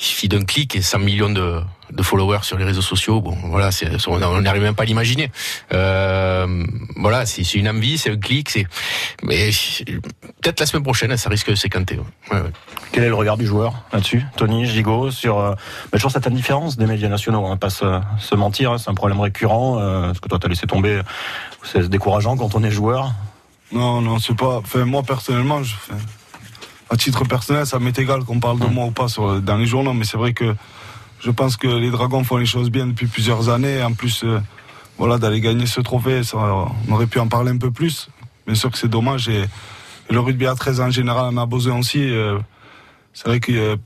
[0.01, 1.61] Il suffit d'un clic et 100 millions de,
[1.93, 3.21] de followers sur les réseaux sociaux.
[3.21, 5.31] Bon, voilà, c'est, on n'arrive même pas à l'imaginer.
[5.73, 6.65] Euh,
[6.97, 8.67] voilà, c'est c'est une envie, c'est un clic, c'est.
[9.23, 9.51] Mais
[10.41, 11.97] peut-être la semaine prochaine, ça risque de séquenter.
[11.97, 12.05] ouais.
[12.31, 12.51] Ouais, ouais.
[12.93, 14.25] Quel est le regard du joueur là-dessus?
[14.37, 15.55] Tony, Gigot, sur euh,
[15.93, 18.91] bah, toujours cette indifférence des médias nationaux, on va pas se, se mentir, hein, c'est
[18.91, 21.01] un problème récurrent, euh, parce que toi t'as laissé tomber,
[21.63, 23.13] c'est décourageant quand on est joueur.
[23.73, 24.57] Non, non, c'est pas.
[24.59, 25.95] Enfin, moi personnellement, je fais.
[26.93, 29.67] À titre personnel, ça m'est égal qu'on parle de moi ou pas sur, dans les
[29.67, 30.57] journaux, mais c'est vrai que
[31.21, 33.83] je pense que les Dragons font les choses bien depuis plusieurs années.
[33.83, 34.41] En plus, euh,
[34.99, 36.39] voilà, d'aller gagner ce trophée, ça,
[36.89, 38.09] on aurait pu en parler un peu plus.
[38.47, 39.45] Bien sûr que c'est dommage et,
[40.09, 42.01] le rugby à 13 en général en a besoin aussi.
[42.03, 42.41] euh,
[43.13, 43.77] c'est vrai y a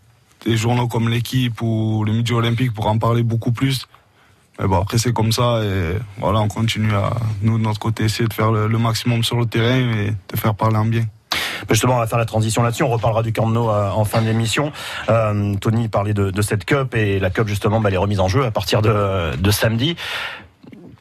[0.46, 3.86] des journaux comme l'équipe ou le Midi Olympique pour en parler beaucoup plus.
[4.58, 7.10] Mais bon, après, c'est comme ça et voilà, on continue à,
[7.42, 10.36] nous, de notre côté, essayer de faire le, le maximum sur le terrain et de
[10.38, 11.04] faire parler en bien.
[11.70, 12.82] Justement, on va faire la transition là-dessus.
[12.82, 14.72] On reparlera du Camp Nou euh, en fin d'émission.
[15.08, 18.20] Euh, Tony parlait de, de cette cup et la cup justement, bah, elle est remise
[18.20, 19.96] en jeu à partir de, de samedi.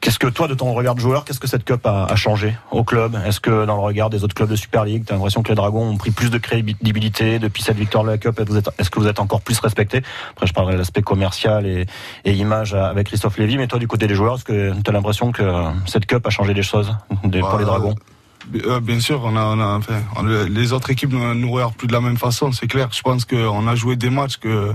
[0.02, 2.58] Qu'est-ce que toi, de ton regard de joueur, qu'est-ce que cette cup a, a changé
[2.72, 3.18] au club?
[3.26, 5.48] Est-ce que dans le regard des autres clubs de Super League, tu as l'impression que
[5.48, 8.38] les Dragons ont pris plus de crédibilité depuis cette victoire de la cup?
[8.78, 10.02] Est-ce que vous êtes, encore plus respecté?
[10.32, 11.86] Après, je parlerai de l'aspect commercial et,
[12.26, 13.56] et image avec Christophe Lévy.
[13.56, 15.44] Mais toi, du côté des joueurs, est-ce que tu as l'impression que
[15.86, 17.96] cette cup a changé les choses des- pour les Bah, Dragons?
[17.98, 18.13] Euh,
[18.48, 21.88] Bien sûr, on a, on a, enfin, on- les autres équipes ne nous regardent plus
[21.88, 22.90] de la même façon, c'est clair.
[22.92, 24.74] Je pense qu'on a joué des matchs que,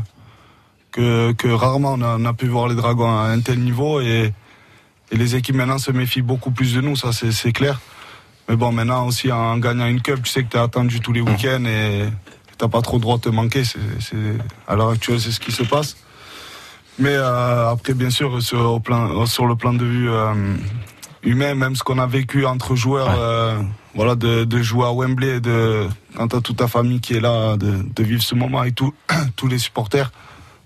[0.91, 4.01] que, que rarement on a, on a pu voir les Dragons à un tel niveau
[4.01, 4.33] et,
[5.11, 7.81] et les équipes maintenant se méfient beaucoup plus de nous, ça c'est clair.
[8.49, 11.13] Mais bon, maintenant aussi en gagnant une cup, tu sais que tu es attendu tous
[11.13, 12.09] les week-ends et
[12.57, 13.65] t'as pas trop le droit de te manquer.
[13.65, 15.97] C'est c'est- à l'heure actuelle, c'est ce qui se passe.
[16.99, 20.33] Mais euh, après, bien sûr, sur, au plan, sur le plan de vue euh,
[21.23, 23.61] humain, même ce qu'on a vécu entre joueurs, euh,
[23.95, 27.57] voilà, de, de jouer à Wembley, de, quand t'as toute ta famille qui est là,
[27.57, 28.95] de, de vivre ce moment et tout,
[29.37, 30.13] tous les supporters,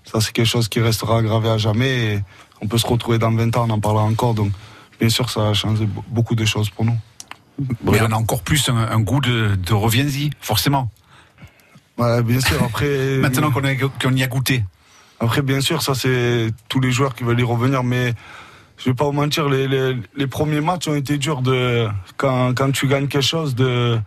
[0.05, 2.15] ça c'est quelque chose qui restera gravé à jamais.
[2.15, 2.21] Et
[2.61, 4.35] on peut se retrouver dans 20 ans, on en parlera encore.
[4.35, 4.53] Donc,
[5.01, 6.97] bien sûr, ça a changé be- beaucoup de choses pour nous.
[7.85, 10.91] Mais on a encore plus un, un goût de, de reviens-y, forcément.
[11.99, 13.17] Ouais, bien sûr, après.
[13.21, 13.61] Maintenant qu'on
[14.01, 14.65] qu'on y a goûté.
[15.21, 18.15] Après, bien sûr, ça c'est tous les joueurs qui veulent y revenir, mais
[18.85, 22.53] je vais pas vous mentir, les, les, les premiers matchs ont été durs de quand,
[22.55, 23.99] quand tu gagnes quelque chose de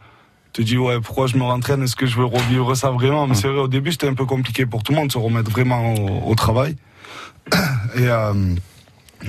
[0.52, 3.26] te dis ouais pourquoi je me rentraîne, est-ce que je veux revivre ça vraiment?
[3.26, 5.18] Mais c'est vrai au début c'était un peu compliqué pour tout le monde de se
[5.18, 6.76] remettre vraiment au, au travail.
[7.96, 8.34] Et euh,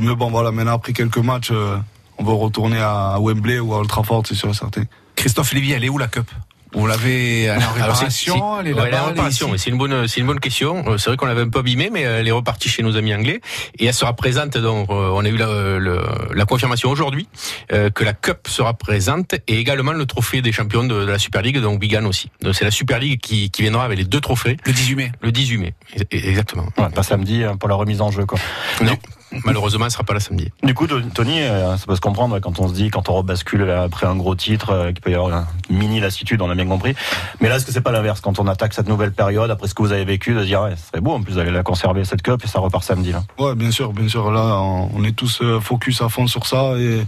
[0.00, 1.76] mais bon voilà, maintenant après quelques matchs, euh,
[2.18, 4.82] on va retourner à Wembley ou à Old Trafford, c'est sûr et certain.
[5.14, 6.28] Christophe Lévy, elle est où la cup?
[6.76, 9.58] Vous l'avez elle est en Alors, c'est- réparation, elle est ouais, elle est réparation, mais
[9.58, 10.84] c'est une bonne, c'est une bonne question.
[10.86, 13.14] Euh, C'est vrai qu'on l'avait un peu abîmée, mais elle est repartie chez nos amis
[13.14, 13.40] anglais
[13.78, 14.58] et elle sera présente.
[14.58, 16.02] Donc, euh, on a eu la, le-
[16.34, 17.28] la confirmation aujourd'hui
[17.72, 21.18] euh, que la Cup sera présente et également le trophée des champions de, de la
[21.18, 22.30] Super League, donc Wigan aussi.
[22.42, 24.58] Donc, c'est la Super League qui, qui viendra avec les deux trophées.
[24.64, 25.12] Le 18 mai.
[25.22, 26.66] Le 18 mai, E- exactement.
[26.76, 28.26] Ouais, Pas samedi hein, pour la remise en jeu.
[28.26, 28.38] Quoi.
[28.82, 28.96] Non,
[29.44, 30.50] malheureusement, elle sera pas là samedi.
[30.62, 33.70] Du coup, Tony, euh, ça peut se comprendre quand on se dit, quand on rebascule
[33.70, 36.66] après un gros titre, euh, qu'il peut y avoir une mini lassitude, on a bien
[36.66, 36.94] compris.
[37.40, 39.74] Mais là, est-ce que c'est pas l'inverse quand on attaque cette nouvelle période, après ce
[39.74, 41.62] que vous avez vécu, de se dire, ouais, ce serait beau en plus d'aller la
[41.62, 43.22] conserver cette cup et ça repart samedi là.
[43.38, 44.30] Ouais, bien sûr, bien sûr.
[44.30, 47.00] Là, on, est tous euh, focus à fond sur ça et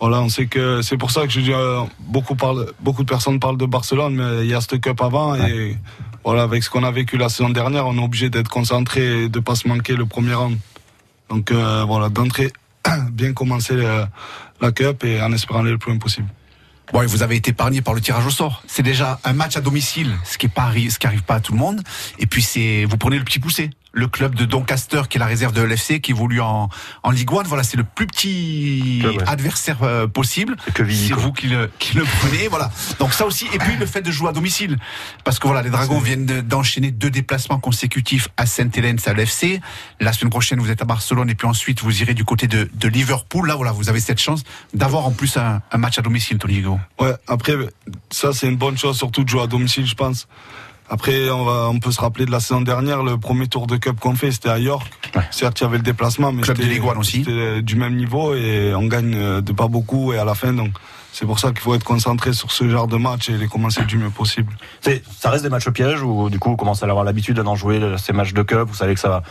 [0.00, 3.08] voilà, on sait que c'est pour ça que je dis euh, beaucoup parlent, beaucoup de
[3.08, 5.76] personnes parlent de Barcelone, mais il y a cette cup avant et
[6.24, 9.28] voilà, avec ce qu'on a vécu la saison dernière, on est obligé d'être concentré et
[9.28, 10.56] de pas se manquer le premier round.
[11.30, 12.52] Donc euh, voilà, d'entrée,
[13.12, 14.04] bien commencer euh,
[14.60, 16.28] la cup et en espérant aller le plus loin possible.
[16.92, 18.64] Bon, vous avez été épargné par le tirage au sort.
[18.66, 20.72] C'est déjà un match à domicile, ce qui est pas
[21.24, 21.82] pas à tout le monde.
[22.18, 25.26] Et puis c'est, vous prenez le petit poussé, le club de Doncaster qui est la
[25.26, 26.68] réserve de l'FC qui évolue en
[27.02, 27.42] en Ligue 1.
[27.44, 29.28] Voilà, c'est le plus petit Club, ouais.
[29.28, 30.56] adversaire euh, possible.
[30.76, 32.70] C'est vous qui le qui le prenez, voilà.
[32.98, 33.46] Donc ça aussi.
[33.52, 34.78] Et puis le fait de jouer à domicile,
[35.24, 39.60] parce que voilà, les Dragons viennent de- d'enchaîner deux déplacements consécutifs à Saint-Hélène, à l'FC.
[40.00, 42.68] La semaine prochaine, vous êtes à Barcelone et puis ensuite vous irez du côté de,
[42.72, 43.48] de Liverpool.
[43.48, 44.42] Là, voilà, vous avez cette chance
[44.74, 46.78] d'avoir en plus un, un match à domicile, Tony Hugo.
[47.00, 47.54] Ouais, après,
[48.10, 50.28] ça c'est une bonne chose, surtout de jouer à domicile, je pense.
[50.92, 53.76] Après, on, va, on peut se rappeler de la saison dernière, le premier tour de
[53.76, 54.90] Cup qu'on fait, c'était à York.
[55.30, 57.24] Certes, il y avait le déplacement, mais c'était- Ligue 1 aussi.
[57.24, 60.52] c'était du même niveau et on gagne euh, de pas beaucoup et à la fin,
[60.52, 60.70] donc
[61.12, 63.84] c'est pour ça qu'il faut être concentré sur ce genre de match et les commencer
[63.84, 64.52] du mieux possible.
[64.80, 67.54] C'est- Ça reste des matchs pièges ou du coup, vous commencez à avoir l'habitude d'en
[67.54, 69.22] jouer ces matchs de cup, vous savez que ça va.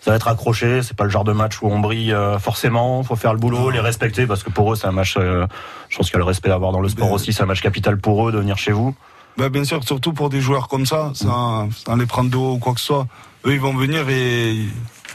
[0.00, 3.02] Ça va être accroché, c'est pas le genre de match où on brille euh, forcément,
[3.02, 5.44] faut faire le boulot, les respecter parce que pour eux c'est un match, euh,
[5.88, 7.42] je pense qu'il y a le respect à avoir dans le sport Ben- aussi, c'est
[7.42, 8.94] un match capital pour eux de venir chez vous.
[9.38, 12.54] Ben, bien sûr, surtout pour des joueurs comme ça, sans, sans les prendre de haut
[12.54, 13.06] ou quoi que ce soit.
[13.46, 14.66] Eux, ils vont venir et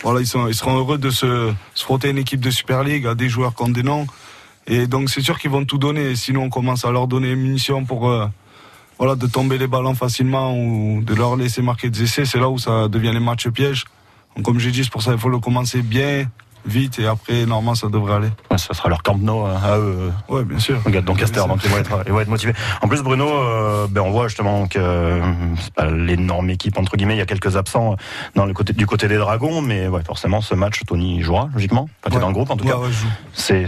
[0.02, 3.06] voilà, ils, sont, ils seront heureux de se, se frotter une équipe de Super League,
[3.06, 4.08] à des joueurs ont des noms.
[4.66, 6.16] Et donc c'est sûr qu'ils vont tout donner.
[6.16, 8.26] Sinon on commence à leur donner munitions pour euh,
[8.98, 12.24] voilà de tomber les ballons facilement ou de leur laisser marquer des essais.
[12.24, 13.84] C'est là où ça devient les matchs pièges.
[14.38, 16.28] Donc comme j'ai dit, c'est pour ça qu'il faut le commencer bien,
[16.66, 18.30] vite et après normalement ça devrait aller.
[18.52, 20.12] Ouais, ça sera leur camp no euh, à eux.
[20.30, 20.82] Ouais, bien sûr.
[20.86, 22.54] Regarde donc ils vont être, ils vont être motivés.
[22.82, 25.22] En plus, Bruno, euh, ben on voit justement que euh,
[25.60, 27.16] c'est pas l'énorme équipe entre guillemets.
[27.16, 27.96] Il y a quelques absents
[28.36, 31.90] dans le côté du côté des Dragons, mais ouais, forcément, ce match, Tony jouera logiquement.
[32.02, 32.22] Enfin, t'es Ouais.
[32.22, 32.78] dans le groupe en tout cas.
[33.34, 33.68] C'est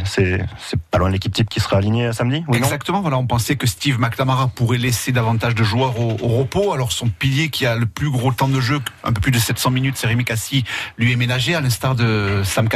[0.92, 2.44] pas loin de l'équipe type qui sera alignée samedi.
[2.48, 2.64] Oui, non?
[2.66, 6.74] Exactement, voilà, on pensait que Steve McNamara pourrait laisser davantage de joueurs au, au repos.
[6.74, 9.40] Alors son pilier qui a le plus gros temps de jeu, un peu plus de
[9.40, 10.64] 700 minutes, c'est Rémi Cassi,
[10.98, 12.70] lui est ménagé, à l'instar de Sam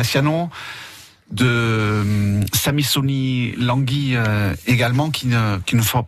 [1.32, 5.60] De hum, Samisoni Langui euh, également, qui ne,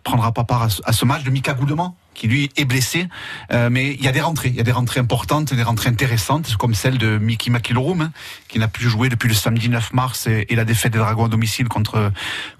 [0.04, 3.08] prendra pas part à ce, à ce match, de Mika Goudement qui lui est blessé,
[3.52, 5.90] Euh, mais il y a des rentrées, il y a des rentrées importantes, des rentrées
[5.90, 8.12] intéressantes, comme celle de Miki Makilorum, hein,
[8.48, 11.26] qui n'a plus joué depuis le samedi 9 mars et, et la défaite des Dragons
[11.26, 12.12] à domicile contre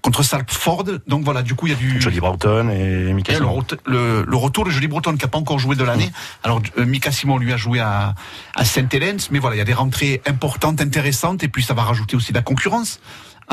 [0.02, 0.86] contre Salford.
[1.06, 3.46] Donc voilà, du coup il y a du Jody Broughton et Mika le,
[3.86, 6.12] le, le retour de Jolie Breton qui n'a pas encore joué de l'année.
[6.44, 8.16] Alors euh, Mika Simon lui a joué à,
[8.56, 11.84] à Saint-Hélène, mais voilà, il y a des rentrées importantes, intéressantes, et puis ça va
[11.84, 13.00] rajouter aussi de la concurrence.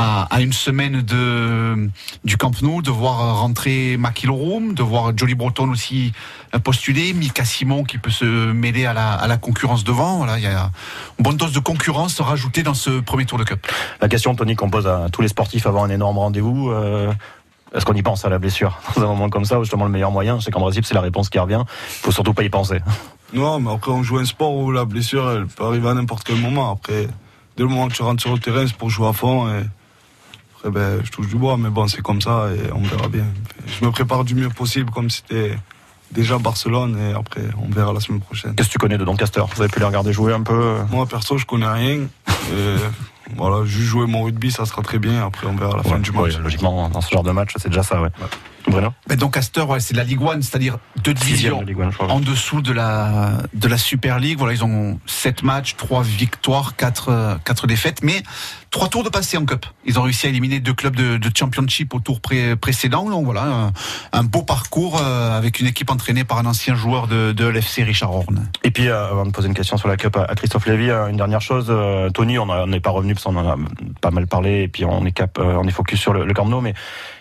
[0.01, 1.91] À, à une semaine de
[2.23, 6.13] du Camp Nou, de voir rentrer Makilorum, de voir Jolie Breton aussi
[6.55, 10.19] euh, postuler, Mika Simon qui peut se mêler à la, à la concurrence devant.
[10.19, 10.71] Voilà, il y a
[11.19, 13.67] une bonne dose de concurrence rajoutée dans ce premier tour de Cup.
[14.01, 16.71] La question, Tony, qu'on pose à tous les sportifs avant un énorme rendez-vous.
[16.71, 17.13] euh,
[17.75, 19.91] est-ce qu'on y pense à la blessure dans un moment comme ça, où justement le
[19.91, 21.65] meilleur moyen, c'est qu'en principe c'est la réponse qui revient.
[21.67, 22.79] Il faut surtout pas y penser.
[23.35, 26.23] Non, mais après on joue un sport où la blessure elle peut arriver à n'importe
[26.25, 26.71] quel moment.
[26.73, 27.09] Après,
[27.57, 29.47] dès le moment que tu rentres sur le terrain, c'est pour jouer à fond.
[29.49, 29.65] Et
[30.59, 33.25] après, ben, je touche du bois, mais bon, c'est comme ça et on verra bien.
[33.67, 35.57] Je me prépare du mieux possible comme c'était
[36.11, 38.55] déjà Barcelone et après on verra la semaine prochaine.
[38.57, 39.43] Qu'est-ce que tu connais de Doncaster?
[39.55, 42.01] Vous avez pu les regarder jouer un peu Moi perso, je connais rien.
[43.37, 45.27] Voilà, juste jouer mon rugby, ça sera très bien.
[45.27, 46.37] Après, on verra à la fin du match.
[46.37, 48.09] ouais, logiquement, dans ce genre de match, c'est déjà ça, ouais.
[48.71, 51.91] Bruno Mais donc Castor, ouais, c'est la Ligue 1, c'est-à-dire deux divisions de Ligue 1,
[51.91, 52.09] je crois.
[52.11, 54.39] en dessous de la de la Super League.
[54.39, 58.23] Voilà, ils ont sept matchs, trois victoires, quatre euh, quatre défaites, mais
[58.71, 59.65] trois tours de passé en Cup.
[59.85, 63.09] Ils ont réussi à éliminer deux clubs de, de Championship au tour pré- précédent.
[63.09, 63.73] Donc voilà, un,
[64.13, 67.83] un beau parcours euh, avec une équipe entraînée par un ancien joueur de, de l'FC
[67.85, 68.49] Richard Horn.
[68.65, 71.09] Et puis, euh, avant de poser une question sur la Cup à, Christophe Lévy, euh,
[71.09, 71.67] une dernière chose.
[71.71, 73.57] euh, Tony, on n'est pas revenu parce qu'on en a
[74.01, 76.35] pas mal parlé et puis on est cap, euh, on est focus sur le, le
[76.35, 76.75] Camp Nou, mais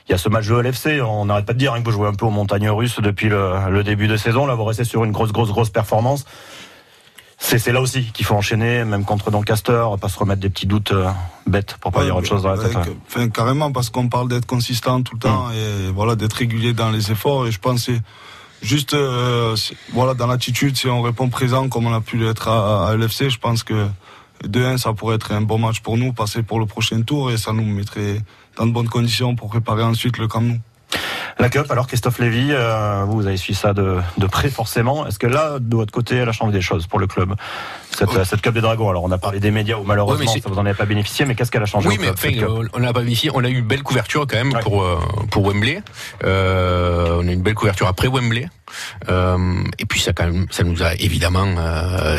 [0.08, 1.02] il y a ce match de LFC.
[1.02, 3.30] On n'arrête pas de dire hein, que vous jouez un peu aux montagnes russes depuis
[3.30, 4.46] le, le début de saison.
[4.46, 6.26] Là, vous restez sur une grosse, grosse, grosse performance.
[7.40, 10.92] C'est là aussi qu'il faut enchaîner, même contre Doncaster, pas se remettre des petits doutes
[10.92, 11.08] euh,
[11.46, 12.76] bêtes pour pas Ouais, dire autre chose dans la tête.
[12.76, 12.98] ouais.
[13.08, 16.90] Enfin, carrément, parce qu'on parle d'être consistant tout le temps et voilà, d'être régulier dans
[16.90, 17.46] les efforts.
[17.46, 18.02] Et je pense que c'est
[18.68, 19.56] juste, euh,
[19.94, 23.30] voilà, dans l'attitude, si on répond présent comme on a pu l'être à, à LFC,
[23.30, 23.86] je pense que
[24.44, 27.38] 2-1, ça pourrait être un bon match pour nous, passer pour le prochain tour et
[27.38, 28.20] ça nous mettrait
[28.58, 30.60] dans de bonnes conditions pour préparer ensuite le Camp Nou.
[31.40, 35.06] La Cup, alors Christophe Lévy, euh, vous, avez suivi ça de, de près forcément.
[35.06, 37.36] Est-ce que là, de votre côté, elle a changé des choses pour le club
[37.92, 38.90] cette, cette Cup des Dragons?
[38.90, 41.36] Alors, on a parlé des médias où malheureusement, ça vous en avez pas bénéficié, mais
[41.36, 43.30] qu'est-ce qu'elle a changé Oui, mais enfin, euh, on n'a pas bénéficié.
[43.36, 45.84] On a eu une belle couverture quand même pour euh, pour Wembley.
[46.24, 48.48] Euh, on a eu une belle couverture après Wembley.
[49.08, 51.56] Et puis ça quand même, ça nous a évidemment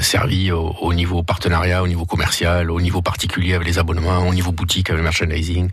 [0.00, 4.32] servi au, au niveau partenariat, au niveau commercial, au niveau particulier avec les abonnements, au
[4.32, 5.70] niveau boutique avec le merchandising.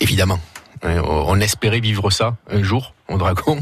[0.00, 0.40] Évidemment.
[0.84, 3.58] Euh, On espérait vivre ça un jour au Dragon,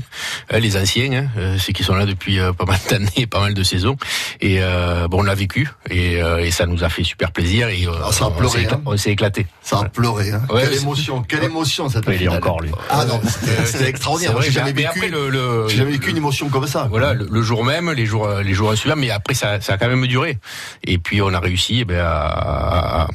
[0.52, 3.40] Euh, les anciens, hein, euh, ceux qui sont là depuis euh, pas mal d'années, pas
[3.40, 3.96] mal de saisons,
[4.40, 7.68] et euh, bon, on l'a vécu et, euh, et ça nous a fait super plaisir
[7.68, 8.80] et euh, Ah, ça a on pleuré, s'est hein.
[8.86, 9.46] on s'est éclaté.
[9.62, 10.30] Ça a pleuré.
[10.32, 10.42] Hein.
[10.50, 12.70] Ouais, quelle émotion, quelle émotion cette il est encore, lui.
[12.90, 13.20] Ah non,
[13.64, 14.40] c'était extraordinaire.
[14.42, 14.88] J'ai jamais mais vécu.
[14.88, 16.86] après, le- le- J'ai jamais vécu une émotion comme ça.
[16.90, 19.76] Voilà, le, le jour même, les jours, les jours suivants, mais après ça, ça a
[19.78, 20.38] quand même duré.
[20.84, 23.08] Et puis on a réussi eh ben, à, à,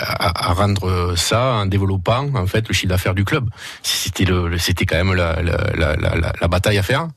[0.00, 3.48] à- à rendre ça en développant en fait le chiffre d'affaires du club.
[3.82, 7.08] C'était le, le- c'était quand même la, la, la, la, la bataille à faire,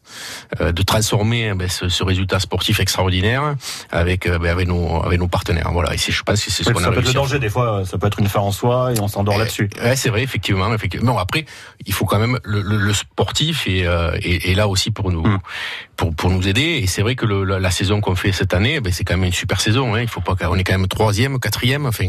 [0.62, 3.56] euh, de transformer eh ben, ce, ce résultat sportif extraordinaire
[3.92, 5.70] avec, euh, ben, avec nos, avec nos partenaires.
[5.72, 7.50] Voilà, et je pense que c'est ce qu'on a ça peut être le danger, des
[7.50, 9.70] fois, ça peut être une fin en soi et on s'endort là-dessus.
[9.84, 11.14] Ouais, c'est vrai, effectivement, effectivement.
[11.14, 11.46] Bon, après,
[11.86, 15.22] il faut quand même le, le- le sportif et euh, est là aussi pour nous
[15.22, 15.40] Mm.
[16.02, 16.80] Pour, pour nous aider.
[16.82, 19.26] Et c'est vrai que le, la, saison qu'on fait cette année, ben, c'est quand même
[19.26, 19.94] une super saison.
[19.94, 20.02] Hein.
[20.02, 21.86] Il faut pas qu'on est quand même troisième, quatrième.
[21.86, 22.08] Enfin,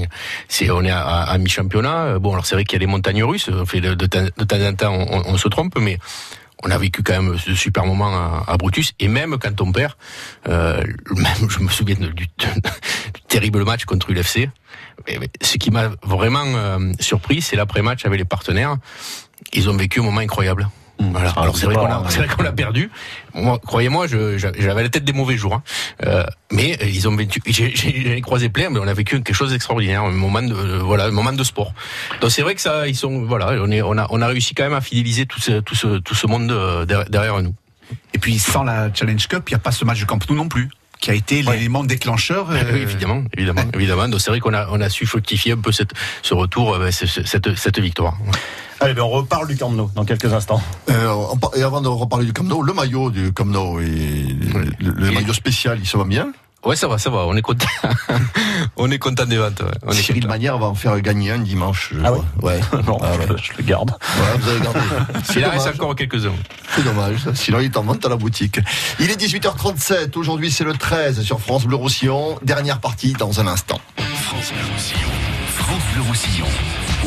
[0.48, 2.18] c'est on est à, à, mi-championnat.
[2.18, 3.50] Bon, alors c'est vrai qu'il y a les montagnes russes.
[3.52, 5.98] On fait de, de, de temps en temps, on, on se trompe, mais
[6.64, 8.94] on a vécu quand même ce super moment à, Brutus.
[8.98, 9.92] Et même quand on perd,
[10.48, 12.26] euh, même je me souviens du, du
[13.28, 14.48] terrible match contre l'UFC.
[15.42, 18.76] Ce qui m'a vraiment euh, surpris, c'est l'après-match avec les partenaires.
[19.52, 20.70] Ils ont vécu un moment incroyable.
[21.10, 21.30] Voilà.
[21.36, 22.90] Alors c'est vrai qu'on a, c'est vrai qu'on a perdu.
[23.34, 25.54] Moi, croyez-moi, j'avais la tête des mauvais jours.
[25.54, 25.62] hein.
[26.04, 27.40] Euh, mais euh, ils ont vécu.
[27.46, 31.06] J'ai croisé plein, mais on a vécu quelque chose d'extraordinaire, un moment de euh, voilà,
[31.06, 31.72] un moment de sport.
[32.20, 34.54] Donc c'est vrai que ça, ils sont voilà, on est, on a, on a réussi
[34.54, 37.54] quand même à fidéliser tout ce, tout ce, tout ce monde euh, derrière, derrière nous.
[38.14, 40.36] Et puis sans la Challenge Cup, il n'y a pas ce match de Camp Nou
[40.36, 40.70] non plus,
[41.02, 42.46] qui a été l'élément déclencheur.
[42.50, 44.08] Ah euh, oui, évidemment, évidemment, évidemment.
[44.08, 45.90] Donc c'est vrai qu'on a, on a su fructifier un peu cette,
[46.22, 48.16] ce retour, euh, ce- ce- cette, cette victoire.
[48.80, 50.62] Allez, ben on reparle du Camp Nou dans quelques instants.
[50.90, 51.12] Euh,
[51.56, 53.84] et avant de reparler du Camp Nou, le maillot du Camp Nou et
[54.80, 56.32] le, le Et- maillot spécial, il se va bien.
[56.64, 57.26] Ouais, ça va, ça va.
[57.26, 57.66] On est content.
[58.76, 59.60] on est content des ventes.
[59.62, 59.70] ouais.
[59.84, 60.28] On est Cyril.
[60.28, 61.90] Manière va en faire gagner un dimanche.
[61.92, 62.24] je Ah crois.
[62.42, 62.60] ouais.
[62.86, 63.26] non, Ah ouais.
[63.36, 63.92] je, je le garde.
[64.16, 64.78] Voilà, vous avez gardé.
[65.24, 65.74] C'est Il en reste dommage.
[65.80, 66.32] encore quelques-uns.
[66.76, 67.18] C'est dommage.
[67.34, 68.60] Sinon, il est en vente à la boutique.
[69.00, 70.16] Il est 18h37.
[70.16, 72.38] Aujourd'hui, c'est le 13 sur France Bleu Roussillon.
[72.42, 73.80] Dernière partie dans un instant.
[73.96, 75.08] France Bleu Roussillon.
[75.56, 76.46] France Bleu Roussillon.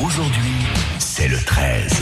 [0.04, 0.52] Aujourd'hui,
[1.00, 2.02] c'est le 13.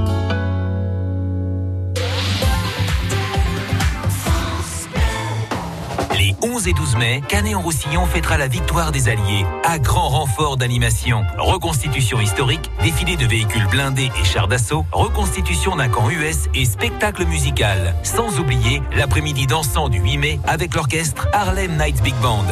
[6.43, 11.23] 11 et 12 mai, Canet-en-Roussillon fêtera la victoire des Alliés à grand renfort d'animation.
[11.37, 17.25] Reconstitution historique, défilé de véhicules blindés et chars d'assaut, reconstitution d'un camp US et spectacle
[17.25, 17.95] musical.
[18.03, 22.45] Sans oublier l'après-midi dansant du 8 mai avec l'orchestre Harlem Nights Big Band.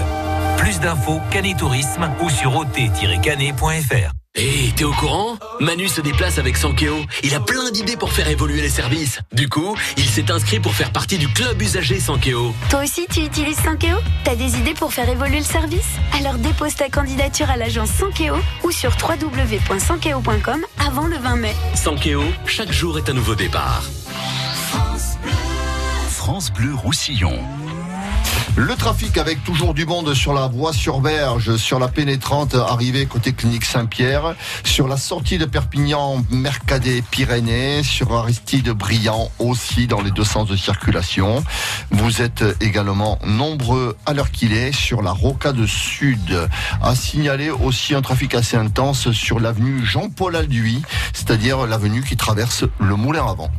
[0.57, 4.18] Plus d'infos, Canet Tourisme ou sur ot-canet.fr.
[4.41, 5.37] Hé, t'es au courant?
[5.59, 6.95] Manu se déplace avec Sankeo.
[7.23, 9.19] Il a plein d'idées pour faire évoluer les services.
[9.33, 12.55] Du coup, il s'est inscrit pour faire partie du club usager Sankeo.
[12.69, 13.97] Toi aussi, tu utilises Sankeo?
[14.23, 15.89] T'as des idées pour faire évoluer le service?
[16.17, 21.55] Alors dépose ta candidature à l'agence Sankeo ou sur www.sankeo.com avant le 20 mai.
[21.75, 23.83] Sankeo, chaque jour est un nouveau départ.
[26.07, 27.37] France Bleu Roussillon.
[28.55, 33.05] Le trafic avec toujours du monde sur la voie sur Berge, sur la pénétrante arrivée
[33.05, 40.01] côté clinique Saint-Pierre, sur la sortie de Perpignan, Mercadet Pyrénées, sur Aristide Briand aussi dans
[40.01, 41.43] les deux sens de circulation.
[41.91, 46.47] Vous êtes également nombreux à l'heure qu'il est sur la Rocade Sud.
[46.81, 50.81] À signaler aussi un trafic assez intense sur l'avenue Jean-Paul Alduy,
[51.13, 53.49] c'est-à-dire l'avenue qui traverse le Moulin avant.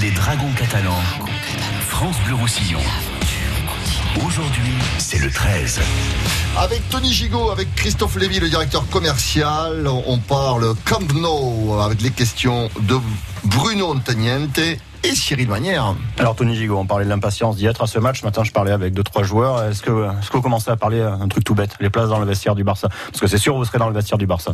[0.00, 1.02] Les Dragons catalans.
[1.88, 2.80] France Bleu Roussillon.
[4.24, 5.80] Aujourd'hui, c'est le 13.
[6.58, 12.10] Avec Tony Gigot, avec Christophe Lévy, le directeur commercial, on parle Camp Nou avec les
[12.10, 12.96] questions de
[13.44, 15.94] Bruno Antoniente et Cyril Manière.
[16.18, 18.20] Alors Tony Gigot, on parlait de l'impatience d'y être à ce match.
[18.20, 19.62] Ce matin, je parlais avec deux trois joueurs.
[19.64, 22.18] Est-ce que, est-ce que vous commencez à parler un truc tout bête, les places dans
[22.18, 22.88] le vestiaire du Barça?
[22.88, 24.52] Parce que c'est sûr, vous serez dans le vestiaire du Barça.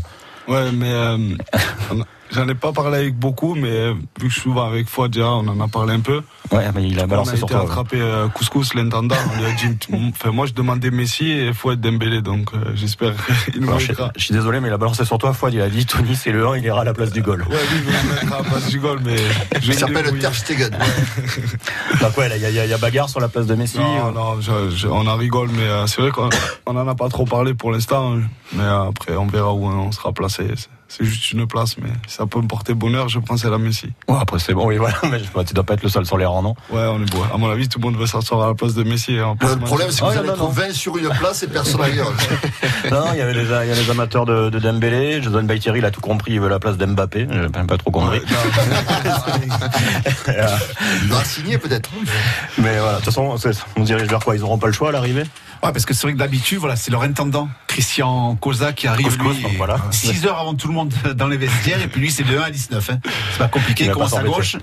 [0.49, 1.19] Ouais, mais euh,
[2.33, 5.29] j'en ai pas parlé avec beaucoup, mais vu que je suis souvent avec Fouad, déjà,
[5.31, 6.23] on en a parlé un peu.
[6.51, 7.63] Ouais, mais il a on balancé a sur été toi.
[7.65, 9.15] attrapé euh, Couscous, l'intendant.
[9.35, 9.77] On lui a dit,
[10.15, 13.15] enfin, moi je demandais Messi et Fouad Dembélé, donc euh, j'espère
[13.53, 15.55] qu'il nous Alors, je, suis désolé, mais il a balancé sur toi, Fouad.
[15.55, 17.43] Il a dit Tony, c'est le 1, il ira à la place du goal.
[17.43, 19.17] Ouais, lui, il veut me mettre à la place du goal, mais
[19.61, 20.19] je Il s'appelle.
[20.19, 20.71] Ter Stegen.
[22.01, 23.79] Donc ouais, il y, a- y y bagarre sur la place de Messi.
[23.79, 26.29] Non, euh, non, je- je- on en rigole, mais euh, c'est vrai qu'on
[26.67, 28.17] on en a pas trop parlé pour l'instant.
[28.53, 30.45] Mais euh, après, on verra où on sera placé.
[30.99, 33.59] C'est- juste une place, mais si ça peut me porter bonheur, je prends celle à
[33.59, 33.87] Messi.
[34.09, 34.97] Ouais, après c'est bon, oui, voilà.
[35.11, 36.55] Mais je- tu dois pas être le seul sur les rangs, non?
[36.71, 37.25] Ouais, on est beau.
[37.33, 39.19] À mon avis, tout le monde veut s'asseoir à la place de Messi.
[39.19, 39.35] hein.
[39.41, 40.49] Le se problème, c'est que Ah, vous non, non.
[40.49, 42.13] 20 sur une place et personne ailleurs.
[42.91, 45.23] Non, il y avait il y a les amateurs de, de Dembélé.
[45.23, 46.33] Jason Baïtieri, il a tout compris.
[46.33, 47.27] Il veut la place d'Mbappé.
[47.31, 48.21] J'ai même pas trop compris.
[51.03, 51.91] Il va signer peut-être.
[52.59, 53.37] Mais voilà, de toute façon,
[53.77, 54.37] on dirige vers quoi?
[54.37, 55.25] Ils auront pas le choix à l'arrivée?
[55.63, 59.07] Ouais, parce que c'est vrai que d'habitude, voilà, c'est leur intendant, Christian Cosa, qui arrive,
[59.17, 59.77] Couscous, lui, donc voilà.
[59.93, 60.82] 6 heures avant tout le monde
[61.15, 62.99] dans les vestiaires, et puis lui, c'est de 1 à 19, hein.
[63.33, 64.57] C'est pas compliqué, Il commence à gauche,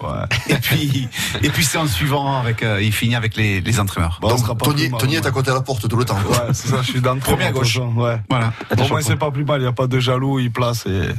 [0.48, 1.08] et puis,
[1.42, 4.20] et puis c'est en suivant avec, euh, il finit avec les, les entraîneurs.
[4.22, 5.24] Bon, Donc, Tony, Tony ouais.
[5.24, 6.18] est à côté de la porte tout le temps.
[6.26, 6.38] quoi.
[6.38, 7.78] Ouais, c'est ça, je suis dans le Premier à gauche.
[7.96, 8.20] Ouais.
[8.30, 8.54] Voilà.
[8.78, 11.10] Au moins, c'est pas plus mal, il n'y a pas de jaloux, il place et.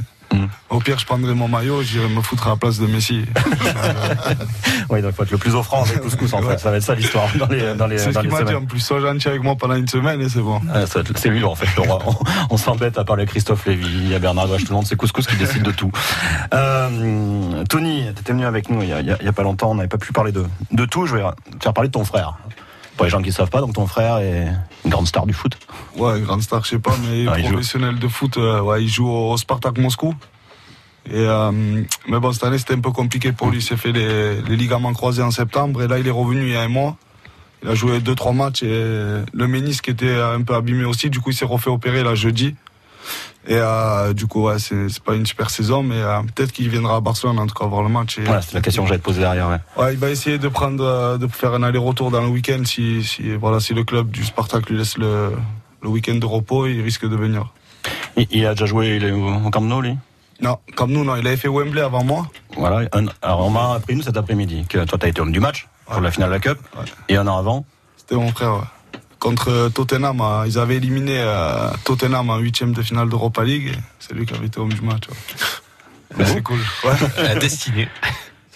[0.69, 3.25] Au pire, je prendrai mon maillot, j'irai me foutre à la place de Messi.
[4.89, 6.57] Oui, donc il faut être le plus offrant avec Couscous en fait.
[6.57, 8.65] Ça va être ça l'histoire dans les, dans les, C'est ce qu'il m'a dit en
[8.65, 8.79] plus.
[8.81, 10.59] Sois gentil avec moi pendant une semaine et c'est bon.
[10.73, 10.81] Ah,
[11.15, 11.67] C'est lui en fait.
[11.79, 12.15] On, on-
[12.49, 15.25] on s'embête à parler à Christophe Lévy, a Bernard Gouache, tout le monde, c'est Couscous
[15.27, 15.91] qui décide de tout.
[16.53, 19.33] Euh, Tony, t'étais venu avec nous il y, a, il y a- il y a
[19.33, 21.05] pas longtemps, on n'avait pas pu parler de, de tout.
[21.05, 21.23] Je vais
[21.57, 22.33] te faire parler de ton frère.
[23.01, 24.47] Pour les gens qui ne savent pas, donc ton frère est
[24.85, 25.57] une grande star du foot.
[25.97, 29.09] Ouais, grande star, je sais pas, mais Ah, professionnel de foot, euh, ouais, il joue
[29.09, 30.13] au Spartak Moscou.
[31.09, 31.51] Et euh,
[32.07, 33.57] mais bon, cette année c'était un peu compliqué pour lui.
[33.57, 36.51] Il s'est fait les, les ligaments croisés en septembre et là il est revenu il
[36.51, 36.95] y a un mois.
[37.63, 41.09] Il a joué deux trois matchs et le ménisque était un peu abîmé aussi.
[41.09, 42.55] Du coup, il s'est refait opérer là jeudi.
[43.47, 46.97] Et euh, du coup, ouais, c'est pas une super saison, mais euh, peut-être qu'il viendra
[46.97, 48.19] à Barcelone en tout cas voir le match.
[48.19, 49.49] Et, Voilà, c'est la question que j'allais te poser derrière.
[49.49, 49.83] Ouais.
[49.83, 53.03] Ouais, il va essayer de prendre, euh, de faire un aller-retour dans le week-end si,
[53.03, 55.31] si, voilà, si le club du Spartak lui laisse le,
[55.81, 57.47] le week-end de repos, il risque de venir.
[58.15, 59.97] Il, il a déjà joué il est au Camp Nou, lui?
[60.39, 62.27] Non, comme nous, non, il avait fait Wembley avant moi.
[62.57, 62.87] Voilà.
[62.93, 65.39] Un- alors, on m'a appris, nous, cet après-midi, que toi, tu as été homme du
[65.39, 66.59] match pour la finale de la Cup.
[67.09, 67.65] Et un an avant.
[67.97, 68.61] C'était mon frère, ouais.
[69.21, 73.71] Contre Tottenham, euh, ils avaient éliminé euh, Tottenham en huitième de finale d'Europa League.
[73.99, 75.03] C'est lui qui avait été homme du match.
[76.17, 76.57] Mais c'est cool.
[76.83, 76.91] Ouais.
[77.21, 77.87] La destinée.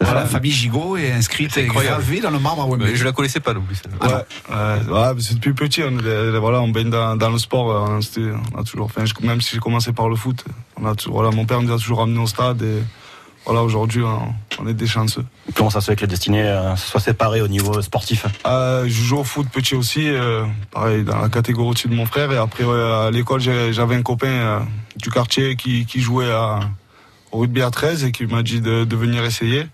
[0.02, 2.02] Voilà, la famille Gigot est inscrite et incroyable.
[2.02, 2.90] gravée dans le marbre à Wembley.
[2.92, 3.78] Mais je la connaissais pas non plus.
[4.02, 7.72] Ouais, ouais, c'est depuis petit, on, est- voilà, on baigne dans, dans le sport.
[7.72, 8.00] euh,
[8.56, 10.44] On a toujours, enfin, même si j'ai commencé par le foot,
[10.82, 12.82] on a toujours, voilà, mon père nous a toujours amené au stade et
[13.46, 14.02] voilà, aujourd'hui,
[14.60, 15.24] on, est des chanceux.
[15.54, 18.26] Comment ça se fait que les destinés euh, soient séparés au niveau sportif?
[18.48, 22.08] Euh, je joue au foot petit aussi, euh, pareil, dans la catégorie au-dessus de mon
[22.08, 22.32] frère.
[22.32, 24.66] Et après, à l'école, j'avais un copain
[24.96, 26.60] du quartier qui, qui jouait à,
[27.32, 29.68] au rugby à 13 et qui m'a dit de, de venir essayer.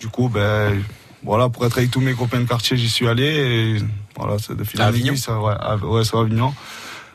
[0.00, 0.82] Du coup, ben,
[1.22, 3.24] voilà, pour être avec tous mes copains de quartier, j'y suis allé.
[3.24, 3.76] Et
[4.16, 5.12] voilà, c'est de fil À Avignon?
[5.12, 5.54] aiguille, ça, ouais,
[5.84, 6.52] ouais, à Avignon.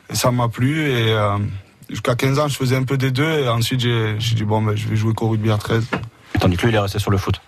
[0.08, 0.90] Et ça m'a plu.
[0.90, 1.14] Et
[1.92, 3.40] jusqu'à 15 ans, je faisais un peu des deux.
[3.44, 5.86] Et ensuite, j'ai dit, bon, ben, je vais jouer qu'au rugby à 13.
[6.40, 7.40] Tandis que lui, il est resté sur le foot.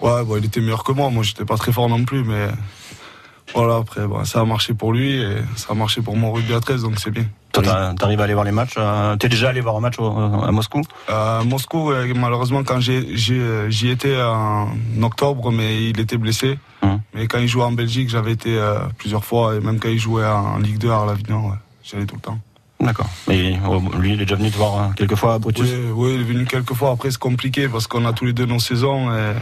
[0.00, 1.10] Ouais, bon, il était meilleur que moi.
[1.10, 2.48] Moi, j'étais pas très fort non plus, mais
[3.54, 6.54] voilà, après, bon, ça a marché pour lui et ça a marché pour mon rugby
[6.54, 7.24] à 13, donc c'est bien.
[7.52, 7.64] Toi,
[7.98, 10.52] t'arrives à aller voir les matchs euh, T'es déjà allé voir un match au- à
[10.52, 10.82] Moscou?
[11.08, 14.68] À Moscou, euh, malheureusement, quand euh, j'y étais en
[15.02, 16.58] octobre, mais il était blessé.
[16.82, 17.00] Hum.
[17.12, 19.98] Mais quand il jouait en Belgique, j'avais été euh, plusieurs fois, et même quand il
[19.98, 22.38] jouait en Ligue 2 à l'Avignon, ouais, j'y allais tout le temps.
[22.80, 23.08] D'accord.
[23.28, 23.58] Mais
[23.98, 26.20] lui, il est déjà venu te voir euh, quelques fois à Brutus Oui, oui, il
[26.22, 26.92] est venu quelques fois.
[26.92, 29.12] Après, c'est compliqué parce qu'on a tous les deux nos saisons.
[29.12, 29.34] Et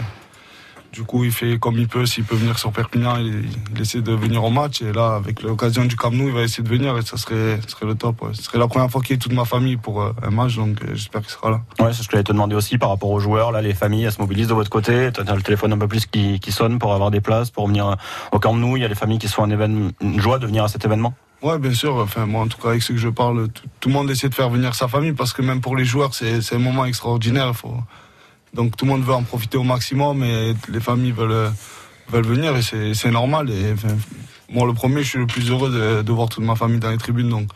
[0.93, 2.05] du coup, il fait comme il peut.
[2.05, 3.45] S'il peut venir sur Perpignan, il,
[3.77, 4.83] il essaie de venir au match.
[4.83, 7.61] Et là, avec l'occasion du Camp Nou, il va essayer de venir et ça serait,
[7.63, 8.21] ça serait le top.
[8.23, 8.31] ouais.
[8.33, 10.57] Ce serait la première fois qu'il y ait toute ma famille pour euh, un match,
[10.57, 11.61] donc euh, j'espère qu'il sera là.
[11.79, 13.53] Ouais, c'est ce que j'allais te demander aussi par rapport aux joueurs.
[13.53, 15.11] Là, les familles, elles se mobilisent de votre côté.
[15.15, 17.69] T'as t'as le téléphone un peu plus qui, qui sonne pour avoir des places, pour
[17.69, 17.95] venir euh,
[18.33, 18.77] au Camp Nou.
[18.77, 20.85] Il y a les familles qui sont un événement, une joie de venir à cet
[20.85, 21.15] événement?
[21.43, 21.97] Ouais, bien sûr.
[21.97, 23.49] Enfin, moi, en tout cas, avec ceux que je parle,
[23.81, 26.15] tout, le monde essaie de faire venir sa famille parce que même pour les joueurs,
[26.15, 27.55] c'est un moment extraordinaire.
[27.55, 27.77] Faut...
[28.55, 31.53] Donc, tout le monde veut en profiter au maximum et les familles veulent,
[32.09, 33.51] veulent venir et c'est c'est normal.
[33.51, 33.97] Et, enfin,
[34.51, 36.91] moi, le premier, je suis le plus heureux de, de voir toute ma famille dans
[36.91, 37.29] les tribunes.
[37.29, 37.49] Donc,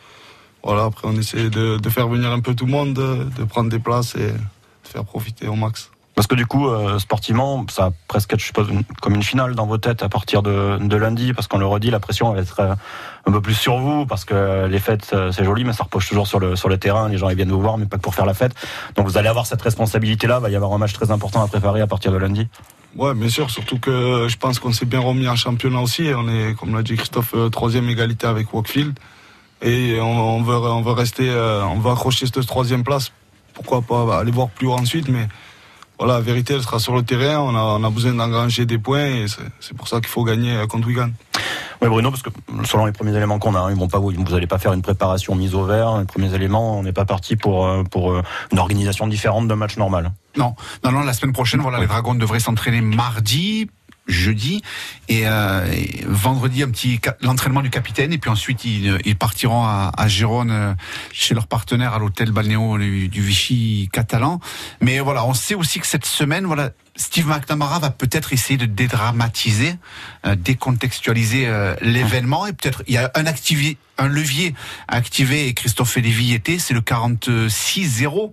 [0.62, 3.44] voilà, après, on essaie de, de faire venir un peu tout le monde, de, de
[3.44, 5.91] prendre des places et de faire profiter au max.
[6.14, 9.22] Parce que du coup, euh, sportivement, ça va presque être, je suppose, une- comme une
[9.22, 12.32] finale dans vos têtes à partir de, de lundi, parce qu'on le redit, la pression
[12.34, 12.74] va être euh,
[13.26, 16.06] un peu plus sur vous, parce que les fêtes, euh, c'est joli, mais ça repose
[16.06, 17.08] toujours sur le, sur le terrain.
[17.08, 18.52] Les gens viennent vous voir, mais pas pour faire la fête.
[18.94, 20.36] Donc vous allez avoir cette responsabilité-là.
[20.40, 22.46] Il va y avoir un match très important à préparer à partir de lundi.
[22.94, 26.10] Ouais, bien sûr, surtout que je pense qu'on s'est bien remis en championnat aussi.
[26.14, 28.98] On est, comme l'a dit Christophe, troisième égalité avec Walkfield.
[29.62, 33.12] Et on, on veut, on veut rester, on veut accrocher cette troisième place.
[33.54, 35.26] Pourquoi pas aller voir plus haut ensuite, mais
[36.02, 37.38] voilà, la vérité, elle sera sur le terrain.
[37.38, 39.26] On a, on a besoin d'engranger des points et
[39.60, 41.10] c'est pour ça qu'il faut gagner euh, contre Wigan.
[41.80, 42.30] Oui, Bruno, parce que
[42.64, 44.72] selon les premiers éléments qu'on a, hein, ils vont pas vous, vous allez pas faire
[44.72, 45.98] une préparation mise au vert.
[46.00, 49.54] Les premiers éléments, on n'est pas parti pour euh, pour euh, une organisation différente d'un
[49.54, 50.10] match normal.
[50.36, 53.70] Non, non, non, la semaine prochaine, voilà, les Dragons devraient s'entraîner mardi,
[54.06, 54.62] jeudi.
[55.08, 55.66] Et, euh,
[56.06, 58.12] vendredi un petit l'entraînement du capitaine.
[58.12, 60.74] Et puis ensuite ils, ils partiront à, à Gérone euh,
[61.12, 64.40] chez leur partenaire à l'hôtel balnéo du, Vichy catalan.
[64.80, 68.66] Mais voilà, on sait aussi que cette semaine, voilà, Steve McNamara va peut-être essayer de
[68.66, 69.76] dédramatiser,
[70.26, 72.46] euh, décontextualiser euh, l'événement.
[72.46, 74.54] Et peut-être il y a un activi- un levier
[74.88, 75.46] à activer.
[75.46, 78.28] Et Christophe Lévy était, c'est le 46-0 euh,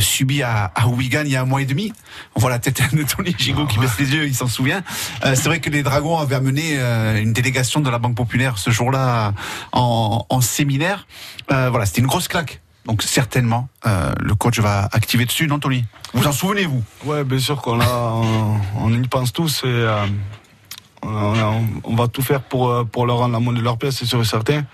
[0.00, 1.92] subi à, à il y a un mois et demi.
[2.34, 4.82] On voit la tête de Tony Gigot qui baisse les yeux, il s'en souvient.
[5.24, 8.58] Euh, c'est vrai que les Dragons avaient amené euh, une délégation de la Banque Populaire
[8.58, 9.32] ce jour-là
[9.72, 11.06] en, séminaire.
[11.50, 12.60] Euh, voilà, c'était une grosse claque.
[12.86, 15.84] Donc certainement, euh, le coach va activer dessus, non Tony?
[16.12, 16.82] Vous en souvenez-vous?
[17.04, 20.06] Ouais, bien sûr qu'on on, y pense tous et euh,
[21.84, 24.06] on, va tout faire pour, euh, pour leur rendre la monnaie de leur pièce, c'est
[24.06, 24.64] sûr et certain.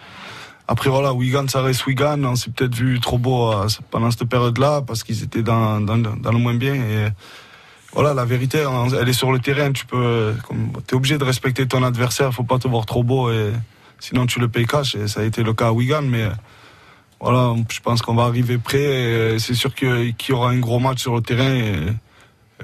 [0.71, 2.23] Après voilà, Wigan, ça reste Wigan.
[2.23, 6.39] On s'est peut-être vu trop beau euh, pendant cette période-là parce qu'ils étaient dans, le
[6.39, 6.75] moins bien.
[6.75, 7.09] Et
[7.93, 9.73] voilà, la vérité, on- elle est sur le terrain.
[9.73, 10.33] Tu peux,
[10.87, 12.33] t'es obligé de respecter ton adversaire.
[12.33, 13.29] Faut pas te voir trop beau
[13.99, 14.97] sinon tu le payes cash.
[15.07, 16.29] Ça a été le cas à Wigan, mais
[17.21, 19.41] voilà, je pense qu'on va arriver prêt.
[19.41, 21.97] C'est sûr qu'il y aura un gros match sur le terrain.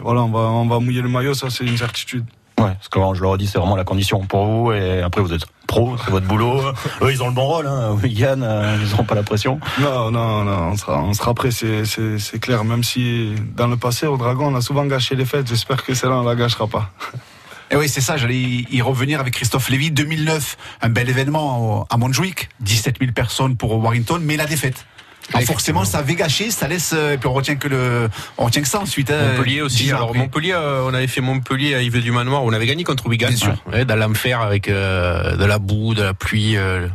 [0.01, 2.25] Voilà, on va, on va mouiller le maillot, ça c'est une certitude.
[2.59, 4.73] Ouais, parce que je le redis, c'est vraiment la condition pour vous.
[4.73, 6.63] Et après, vous êtes pro, c'est votre boulot.
[7.03, 7.67] Eux, ils ont le bon rôle.
[7.67, 7.95] Hein.
[8.03, 9.61] Wigan, euh, ils n'auront pas la pression.
[9.79, 12.65] Non, non, non, on sera, on sera prêt, c'est, clair.
[12.65, 15.49] Même si dans le passé, au Dragon, on a souvent gâché les fêtes.
[15.49, 16.91] J'espère que celle-là, on la gâchera pas.
[17.71, 19.91] Et oui, c'est ça, j'allais y y revenir avec Christophe Lévy.
[19.91, 24.87] 2009, un bel événement à Montjuic, 17 000 personnes pour Warrington, mais la défaite.
[25.35, 28.09] Alors forcément, ça avait gâché, ça laisse, euh, et puis on retient que le,
[28.39, 29.11] on retient que ça ensuite.
[29.11, 29.91] hein, Montpellier aussi.
[29.91, 30.18] Alors après.
[30.20, 33.29] Montpellier, euh, on avait fait Montpellier à Yves du Manoir, on avait gagné contre Wigan.
[33.29, 33.55] Bien sûr.
[33.72, 36.57] Ouais, dans l'enfer avec euh, de la boue, de la pluie.
[36.57, 36.87] euh,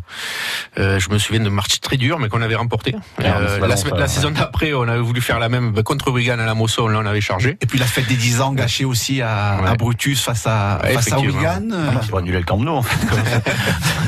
[0.77, 2.95] euh, je me souviens de matchs très durs, mais qu'on avait remporté.
[3.19, 6.53] Se la, saison d'après, on avait voulu faire la même bah, contre Wigan à la
[6.53, 7.57] Mosson, là on avait chargé.
[7.61, 10.93] Et puis la fête des 10 ans gâchée aussi à, à Brutus face à, Ouais,
[10.93, 11.19] face à.
[11.19, 11.67] Wigan.
[11.73, 13.05] Ah, faut annuler le Camp Nou, en fait.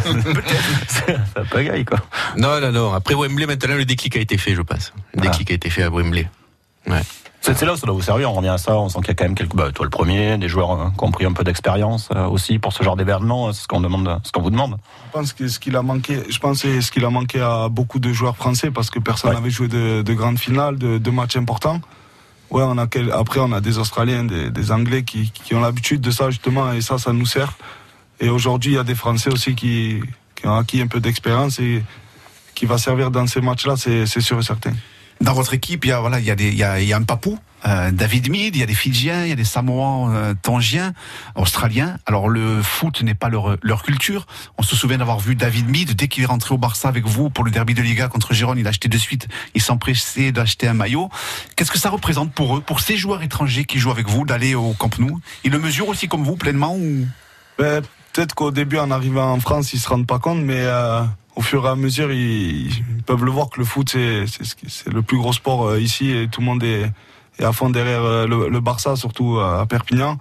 [0.03, 0.21] comme
[0.87, 1.03] ça.
[1.05, 1.99] C'est ça pagaille, quoi.
[2.37, 2.93] Non, non, non.
[2.93, 4.93] Après Wembley, maintenant le déclic a été fait, je pense.
[5.13, 6.29] Le déclic a été fait à Wembley.
[6.87, 7.01] Ouais.
[7.41, 9.11] C'est là où ça doit vous servir, on revient à ça, on sent qu'il y
[9.11, 11.33] a quand même quelques, bah, toi le premier, des joueurs euh, qui ont pris un
[11.33, 14.49] peu d'expérience euh, aussi pour ce genre d'événement, c'est ce qu'on demande, ce qu'on vous
[14.49, 14.77] demande.
[15.07, 17.41] Je pense que ce qu'il a manqué, je pense que c'est ce qu'il a manqué
[17.41, 20.97] à beaucoup de joueurs français parce que personne n'avait joué de, de grandes finales, de,
[20.97, 21.81] de matchs importants.
[22.49, 25.59] Ouais, on a quel- après on a des Australiens, des, des Anglais qui, qui ont
[25.61, 27.55] l'habitude de ça justement et ça, ça nous sert.
[28.21, 29.99] Et aujourd'hui, il y a des Français aussi qui,
[30.35, 31.83] qui ont acquis un peu d'expérience et
[32.55, 34.73] qui va servir dans ces matchs-là, c'est sûr et certain.
[35.21, 36.87] Dans votre équipe, il y a, voilà, il y a, des, il y a, il
[36.87, 39.35] y a un papou, euh, David Mead, il y a des Fidjiens, il y a
[39.35, 40.93] des Samoans, euh, Tongiens,
[41.35, 41.97] Australiens.
[42.05, 44.25] Alors le foot n'est pas leur, leur culture.
[44.57, 47.29] On se souvient d'avoir vu David Mead, dès qu'il est rentré au Barça avec vous
[47.29, 50.67] pour le derby de Liga contre Gérone, il a acheté de suite, il s'empressait d'acheter
[50.67, 51.09] un maillot.
[51.55, 54.55] Qu'est-ce que ça représente pour eux, pour ces joueurs étrangers qui jouent avec vous, d'aller
[54.55, 55.21] au Camp Nou?
[55.45, 57.07] Ils le mesurent aussi comme vous, pleinement ou...
[57.57, 57.81] Ben,
[58.13, 61.01] Peut-être qu'au début, en arrivant en France, ils se rendent pas compte, mais euh,
[61.35, 64.91] au fur et à mesure, ils, ils peuvent le voir que le foot, c'est c'est
[64.93, 66.91] le plus gros sport euh, ici et tout le monde est,
[67.39, 70.17] est à fond derrière euh, le, le Barça, surtout euh, à Perpignan.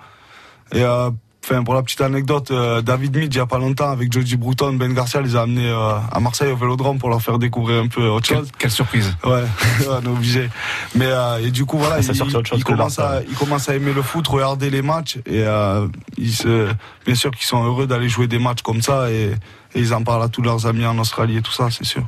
[0.72, 1.10] Et euh,
[1.44, 4.36] enfin, pour la petite anecdote, euh, David Mead, il y a pas longtemps, avec Joji
[4.38, 7.82] Bruton, Ben Garcia, les a amenés euh, à Marseille au Vélodrome pour leur faire découvrir
[7.82, 8.50] un peu autre Quelle, chose.
[8.58, 9.44] quelle surprise Ouais,
[9.90, 10.48] on est obligé.
[10.94, 11.10] Mais
[11.42, 13.74] et du coup voilà, Ah, ça il, autre chose il commence à il commence à
[13.74, 15.86] aimer le foot, regarder les matchs et euh,
[16.16, 16.68] ils se,
[17.04, 19.34] bien sûr qu'ils sont heureux d'aller jouer des matchs comme ça et,
[19.75, 22.03] et ils en parlent à tous leurs amis en Australie et tout ça, c'est sûr.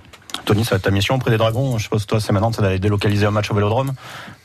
[0.46, 2.78] Tony, ça va être ta mission auprès des Dragons, je suppose toi c'est maintenant d'aller
[2.80, 3.92] délocaliser un match au Vélodrome.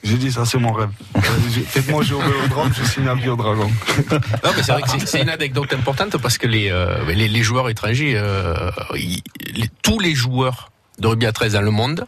[0.04, 0.90] J'ai dit ça, c'est mon rêve.
[1.18, 1.20] Euh,
[1.54, 3.70] j'ai- Faites-moi jouer au Vélodrome, je signe vie au Dragon.
[4.12, 7.28] Non, mais c'est vrai que c'est- c'est une anecdote importante parce que les, euh, les,
[7.28, 9.22] les joueurs étrangers, euh, ils-
[9.56, 12.06] les- tous les joueurs de rugby à 13 dans le monde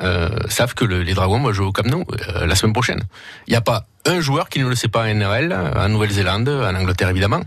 [0.00, 3.02] euh, savent que le- les Dragons vont jouer au Camp Nou euh, la semaine prochaine.
[3.46, 6.48] Il n'y a pas un joueur qui ne le sait pas en NRL, en Nouvelle-Zélande,
[6.48, 7.40] en Angleterre évidemment.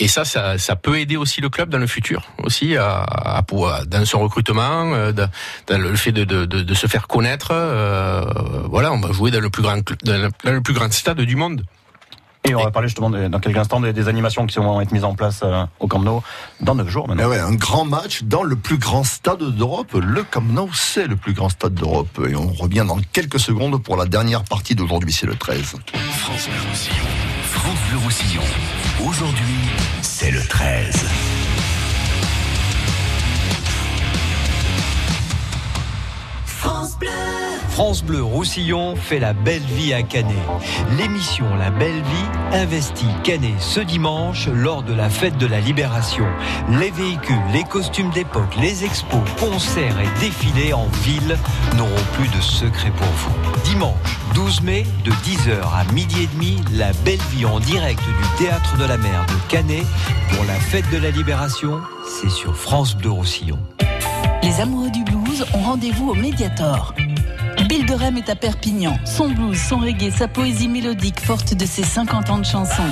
[0.00, 3.42] Et ça, ça, peut aider aussi le club dans le futur, aussi à, à
[3.86, 5.30] dans son recrutement, euh, dans,
[5.80, 7.52] le fait de, se faire connaître.
[8.68, 11.62] voilà, on va jouer dans le plus grand stade du monde.
[12.44, 14.90] Et on va parler justement de- dans quelques instants des, des animations qui vont être
[14.90, 16.22] mises en place euh, au Camp Nou
[16.60, 17.28] dans 9 jours maintenant.
[17.28, 19.92] Ouais, un grand match dans le plus grand stade d'Europe.
[19.94, 22.20] Le Camp Nou, c'est le plus grand stade d'Europe.
[22.28, 25.60] Et on revient dans quelques secondes pour la dernière partie d'aujourd'hui, c'est le 13.
[26.18, 27.06] France Bleu Roussillon.
[27.44, 28.42] France Bleu Roussillon.
[29.06, 29.54] Aujourd'hui,
[30.02, 31.04] c'est le 13.
[36.46, 37.08] France Bleu.
[37.72, 40.36] France Bleu Roussillon fait la belle vie à Canet.
[40.98, 46.26] L'émission La Belle Vie investit Canet ce dimanche lors de la fête de la Libération.
[46.68, 51.38] Les véhicules, les costumes d'époque, les expos, concerts et défilés en ville
[51.74, 53.32] n'auront plus de secret pour vous.
[53.64, 58.44] Dimanche 12 mai de 10h à midi et demi, La Belle Vie en direct du
[58.44, 59.86] Théâtre de la Mer de Canet
[60.30, 61.80] pour la fête de la Libération,
[62.20, 63.58] c'est sur France Bleu Roussillon.
[64.42, 66.92] Les amoureux du blues ont rendez-vous au Mediator.
[67.72, 68.98] Bill de Rem est à Perpignan.
[69.06, 72.82] Son blues, son reggae, sa poésie mélodique forte de ses 50 ans de chansons.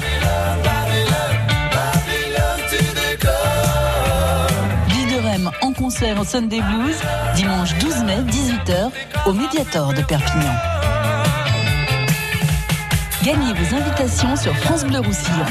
[4.88, 6.96] Bill de Rem en concert au Sunday Blues,
[7.34, 8.90] dimanche 12 mai, 18h,
[9.26, 10.54] au Mediator de Perpignan.
[13.22, 15.44] Gagnez vos invitations sur France Bleu Roussillon.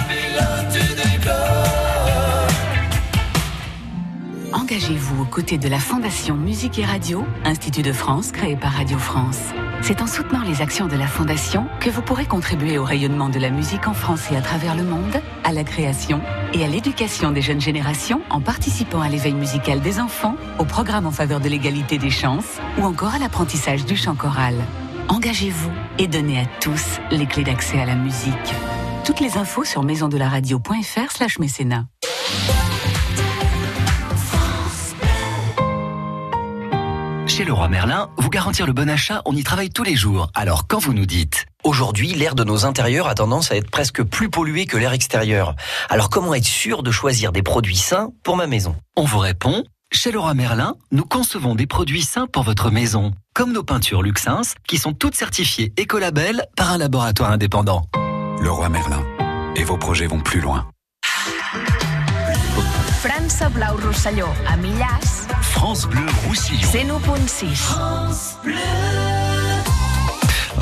[4.70, 9.00] Engagez-vous aux côtés de la Fondation Musique et Radio, Institut de France créé par Radio
[9.00, 9.40] France.
[9.82, 13.40] C'est en soutenant les actions de la Fondation que vous pourrez contribuer au rayonnement de
[13.40, 16.22] la musique en France et à travers le monde, à la création
[16.54, 21.08] et à l'éducation des jeunes générations en participant à l'éveil musical des enfants, au programme
[21.08, 24.54] en faveur de l'égalité des chances ou encore à l'apprentissage du chant choral.
[25.08, 28.54] Engagez-vous et donnez à tous les clés d'accès à la musique.
[29.04, 31.86] Toutes les infos sur maisondelaradio.fr slash mécénat.
[37.40, 40.30] Chez Leroy Merlin, vous garantir le bon achat, on y travaille tous les jours.
[40.36, 44.04] Alors quand vous nous dites Aujourd'hui, l'air de nos intérieurs a tendance à être presque
[44.04, 45.56] plus pollué que l'air extérieur.
[45.90, 48.76] Alors comment être sûr de choisir des produits sains pour ma maison?
[48.98, 53.54] On vous répond chez Leroy Merlin, nous concevons des produits sains pour votre maison, comme
[53.54, 57.86] nos peintures Luxins, qui sont toutes certifiées Écolabel par un laboratoire indépendant.
[58.42, 59.06] Leroy Merlin.
[59.56, 60.68] et vos projets vont plus loin.
[63.54, 63.78] Blau
[65.42, 67.00] France Bleu Roussillon.
[67.00, 68.40] 101.6.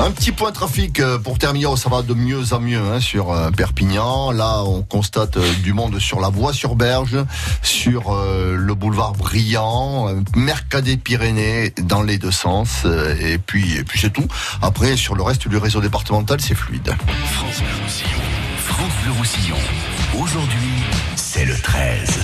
[0.00, 3.00] Un petit point trafic euh, pour terminer, oh, ça va de mieux en mieux hein,
[3.00, 4.30] sur euh, Perpignan.
[4.30, 7.18] Là, on constate euh, du monde sur la voie sur Berge,
[7.62, 13.76] sur euh, le boulevard Brillant, euh, Mercadet Pyrénées dans les deux sens, euh, et puis,
[13.76, 14.28] et puis c'est tout.
[14.62, 16.94] Après, sur le reste du réseau départemental, c'est fluide.
[17.32, 18.22] France Bleu Roussillon.
[18.58, 19.56] France Bleu Roussillon.
[20.16, 20.72] Aujourd'hui,
[21.16, 22.18] c'est le 13.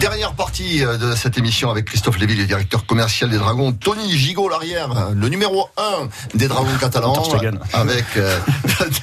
[0.00, 4.16] Dernière partie euh, de cette émission avec Christophe Lévy, le directeur commercial des Dragons, Tony
[4.16, 7.58] Gigot l'arrière, le numéro 1 des Dragons catalans, Stegen.
[7.72, 8.38] avec euh,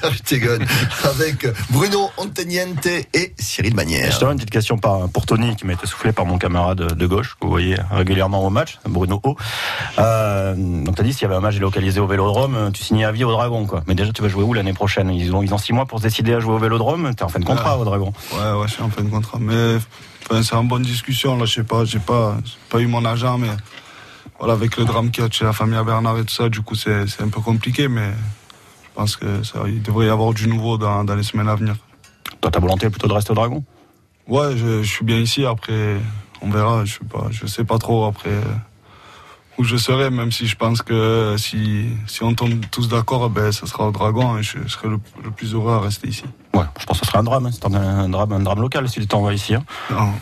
[1.04, 4.10] avec Bruno Anteniente et Cyril Manière.
[4.10, 7.36] Je une petite question pour Tony qui m'a été soufflé par mon camarade de gauche,
[7.38, 9.36] que vous voyez régulièrement au match, Bruno O.
[9.98, 13.04] Euh, donc tu as dit s'il y avait un match délocalisé au Vélodrome, tu signais
[13.04, 13.82] à vie au Dragon quoi.
[13.86, 15.10] Mais déjà tu vas jouer où l'année prochaine?
[15.10, 17.14] Ils ont ils ont six mois pour se décider à jouer au Vélodrome?
[17.14, 17.82] T'es en fin de contrat Ouais.
[17.82, 18.12] au Dragon.
[18.32, 19.38] Ouais, ouais, je suis en fin de contrat.
[19.40, 19.76] Mais
[20.28, 21.36] enfin, c'est une bonne discussion.
[21.36, 22.36] Là, je sais pas, j'ai pas,
[22.68, 23.50] pas eu mon agent, mais
[24.38, 26.48] voilà, avec le drame qu'il y a chez la famille à Bernard et tout ça,
[26.48, 30.10] du coup, c'est c'est un peu compliqué, mais je pense que ça, il devrait y
[30.10, 31.76] avoir du nouveau dans, dans les semaines à venir.
[32.40, 33.64] Toi ta volonté est plutôt de rester au Dragon?
[34.28, 35.44] Ouais, je, je suis bien ici.
[35.46, 35.96] Après,
[36.42, 36.84] on verra.
[36.84, 38.40] Je sais pas, je sais pas trop après
[39.58, 43.50] où je serai, même si je pense que si, si on tombe tous d'accord, ben,
[43.52, 46.24] ça sera au Dragon et je, je serai le, le plus heureux à rester ici.
[46.54, 47.46] Ouais, je pense que ce serait un drame.
[47.46, 47.50] hein.
[47.52, 49.54] C'est un, un drame, un drame local si tu t'envoies ici.
[49.54, 49.64] hein.
[49.90, 50.12] Non.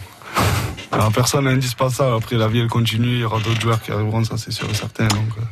[0.93, 2.14] Alors, personne n'est indispensable.
[2.16, 3.14] Après, la vie, elle continue.
[3.14, 5.09] Il y aura d'autres joueurs qui arriveront, ça, c'est sûr et certain.
[5.09, 5.43] Donc, euh,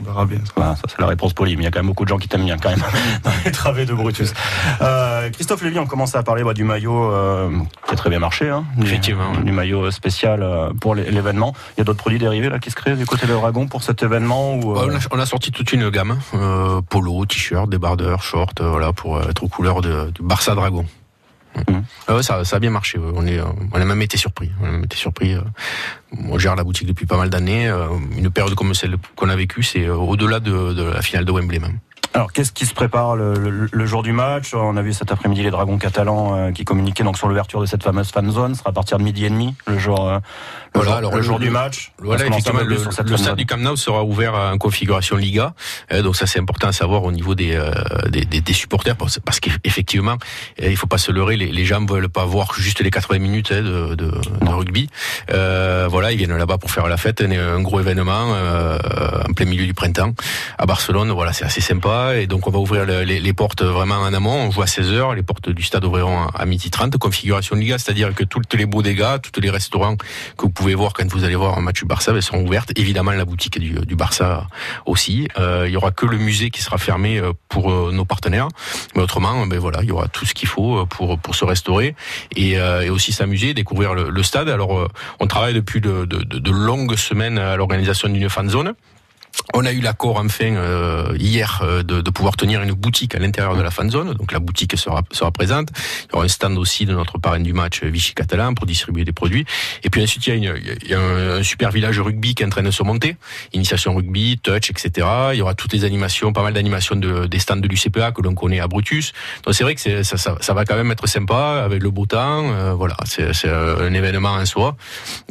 [0.00, 0.38] on verra bien.
[0.44, 0.52] Ça.
[0.56, 2.18] Voilà, ça c'est la réponse polie, mais il y a quand même beaucoup de gens
[2.18, 2.78] qui t'aiment bien quand même
[3.24, 4.32] dans les travées de Brutus.
[4.80, 7.50] Euh, Christophe Lévy, on commence à parler bah, du maillot euh,
[7.86, 9.32] qui a très bien marché, hein, du, Effectivement.
[9.36, 11.54] du maillot spécial euh, pour l'é- l'événement.
[11.76, 13.82] Il y a d'autres produits dérivés là qui se créent du côté de Dragon pour
[13.82, 17.68] cet événement euh, on, a, on a sorti toute une gamme, hein, euh, polo, t-shirt,
[17.68, 20.84] débardeurs, shorts, euh, voilà, pour être aux couleurs de, du Barça Dragon.
[22.06, 22.98] Ah ça, a bien marché.
[22.98, 23.42] euh,
[23.72, 24.50] on a même été surpris.
[24.62, 25.34] On a été surpris.
[25.34, 26.38] euh.
[26.38, 27.68] Gère la boutique depuis pas mal d'années.
[27.68, 27.86] euh,
[28.16, 31.78] Une période comme celle qu'on a vécue, c'est au-delà de, la finale de Wembley même.
[32.14, 34.54] Alors, qu'est-ce qui se prépare le, jour du match?
[34.54, 37.82] On a vu cet après-midi les Dragons catalans qui communiquaient donc sur l'ouverture de cette
[37.82, 38.54] fameuse fan zone.
[38.54, 40.10] Ce sera à partir de midi et demi le jour,
[40.78, 41.92] euh, le Voilà, jour, alors, le jour le- du match.
[41.98, 45.54] Voilà, effectivement, le, le stade du Camp Nou sera ouvert en configuration Liga.
[45.92, 47.70] Euh, donc ça, c'est important à savoir au niveau des, euh,
[48.08, 50.16] des, des- des supporters, parce parce qu'effectivement,
[50.62, 52.90] euh, il faut pas se leurrer, les, les gens ne veulent pas voir juste les
[52.90, 54.88] 80 minutes hein, de, de, de rugby.
[55.30, 58.78] Euh, voilà, ils viennent là-bas pour faire la fête, un, un gros événement euh,
[59.28, 60.12] en plein milieu du printemps
[60.58, 61.10] à Barcelone.
[61.10, 62.16] Voilà, c'est assez sympa.
[62.16, 64.46] Et donc on va ouvrir le- les, les portes vraiment en amont.
[64.46, 68.14] On joue à 16h, les portes du stade ouvriront à midi 30, configuration Liga, c'est-à-dire
[68.14, 71.58] que tous les bodegas, tous les restaurants que vous pouvez voir quand vous allez voir
[71.58, 72.72] un match du Barça elles seront ouvertes.
[72.76, 74.46] Évidemment, la boutique du, Barça
[74.86, 75.28] aussi.
[75.38, 78.48] Euh, il y aura que le musée qui sera fermé euh, pour euh, nos partenaires.
[78.94, 81.94] Mais autrement, ben voilà, il y aura tout ce qu'il faut pour pour se restaurer
[82.36, 82.58] et,
[82.90, 84.48] aussi s'amuser, découvrir le, stade.
[84.48, 84.88] Alors,
[85.20, 88.74] on travaille depuis de, de, de- de longues semaines à l'organisation d'une fan zone.
[89.54, 93.18] On a eu l'accord enfin euh, hier euh, de, de pouvoir tenir une boutique à
[93.18, 94.12] l'intérieur de la fan zone.
[94.12, 95.68] Donc la boutique sera, sera présente.
[96.04, 98.66] Il y aura un stand aussi de notre parrain du match euh, Vichy Catalan pour
[98.66, 99.46] distribuer des produits.
[99.84, 102.42] Et puis ensuite il y a, une- il y a un, super village rugby qui
[102.42, 103.16] est en train de se monter.
[103.54, 105.06] Initiation rugby, touch, etc.
[105.32, 108.20] Il y aura toutes les animations, pas mal d'animations de, des stands de l'UCPA que
[108.20, 109.12] l'on connaît à Brutus.
[109.44, 112.04] Donc c'est vrai que c'est- ça, ça, va quand même être sympa avec le beau
[112.06, 112.50] temps.
[112.52, 114.76] euh, voilà, c'est c'est un événement en soi.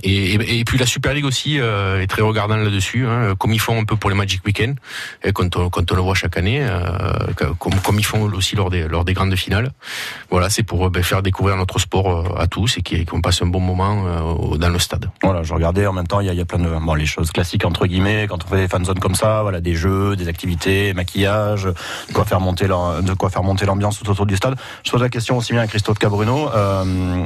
[0.03, 3.79] Et puis la Super League aussi euh, est très regardant là-dessus, hein, comme ils font
[3.79, 4.77] un peu pour les Magic Weekend,
[5.23, 8.55] et quand on, quand on le voit chaque année, euh, comme, comme ils font aussi
[8.55, 9.71] lors des, lors des grandes finales.
[10.29, 13.41] Voilà, c'est pour euh, ben, faire découvrir notre sport euh, à tous et qu'on passe
[13.41, 14.03] un bon moment
[14.57, 15.09] dans le stade.
[15.23, 17.31] Voilà, je regardais en même temps, il y y a plein de bon, les choses
[17.31, 20.27] classiques entre guillemets quand on fait des fan zones comme ça, voilà, des jeux, des
[20.27, 24.55] activités, maquillage, de quoi faire monter de quoi faire monter l'ambiance tout autour du stade.
[24.85, 26.49] Je pose la question aussi bien à Christophe qu'à Bruno.
[26.53, 27.25] Euh,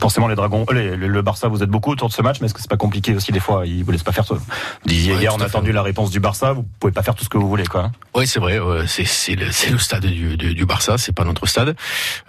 [0.00, 2.54] forcément les Dragons, les- le Barça, vous êtes beaucoup autour de ce match, mais est-ce
[2.54, 4.24] que c'est pas compliqué aussi des fois Ils vous laissent pas faire.
[4.28, 4.38] Vous
[4.86, 7.14] disiez Ouais, hier, tout on a attendu la réponse du Barça, vous pouvez pas faire
[7.14, 7.92] tout ce que vous voulez, quoi.
[8.16, 8.58] Oui, c'est vrai.
[8.88, 11.76] c'est le, stade du, du, du Barça, c'est pas notre stade.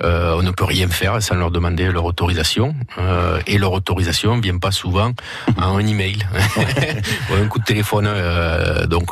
[0.03, 2.75] Euh, on ne peut rien faire sans leur demander leur autorisation.
[2.99, 5.13] Euh, et leur autorisation vient pas souvent
[5.57, 6.19] en un email
[7.31, 8.05] ou un coup de téléphone.
[8.07, 9.09] euh, donc,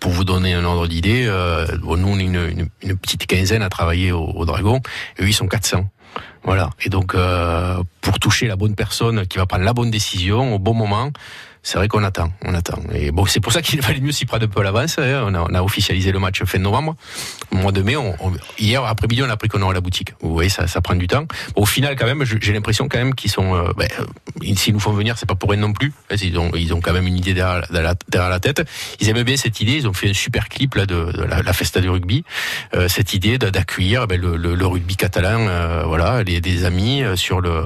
[0.00, 1.26] pour vous donner un ordre d'idée,
[1.80, 4.80] nous on est une, une, une petite quinzaine à travailler au, au Dragon,
[5.16, 5.86] et eux ils sont 400.
[6.42, 6.70] Voilà.
[6.84, 10.58] Et donc, euh, pour toucher la bonne personne qui va prendre la bonne décision au
[10.58, 11.10] bon moment,
[11.62, 12.78] c'est vrai qu'on attend, on attend.
[12.94, 14.98] Et bon, c'est pour ça qu'il valait mieux s'y prendre un peu à l'avance.
[14.98, 15.24] hein.
[15.26, 16.96] On, a, officialisé le match fin novembre.
[17.52, 17.94] Au mois de mai,
[18.58, 20.14] hier après-midi, on a appris qu'on aurait la boutique.
[20.20, 21.26] Vous voyez, ça, prend du temps.
[21.56, 23.88] Au final, quand même, j'ai l'impression quand même qu'ils sont, euh, ben,
[24.54, 25.92] s'ils nous font venir, c'est pas pour rien non plus.
[26.10, 28.62] Ils ont, ils ont quand même une idée derrière, la, derrière la tête.
[29.00, 29.72] Ils aimaient bien cette idée.
[29.72, 32.24] Ils ont fait un super clip là de, de la, la, festa du rugby.
[32.74, 37.02] Euh, cette idée d'accueillir ben, le, le, le, rugby catalan, euh, voilà, les, des amis
[37.02, 37.64] euh, sur le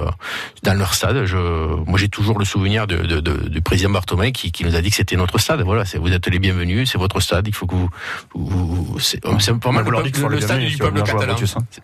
[0.63, 1.25] dans leur stade.
[1.25, 1.37] Je,
[1.85, 4.81] moi, j'ai toujours le souvenir de, de, de, du président Barthomé qui, qui nous a
[4.81, 5.61] dit que c'était notre stade.
[5.61, 7.47] Voilà, vous êtes les bienvenus, c'est votre stade.
[7.47, 7.89] Il faut que vous,
[8.33, 11.35] vous c'est pas mal vous leur dites le, le stade du peuple catalan.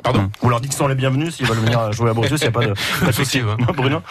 [0.03, 0.31] Pardon.
[0.41, 2.39] Vous leur dites qu'ils sont les bienvenus s'ils veulent venir jouer à Brutus.
[2.41, 3.41] Il n'y a pas de, pas de souci.
[3.75, 4.01] Bruno.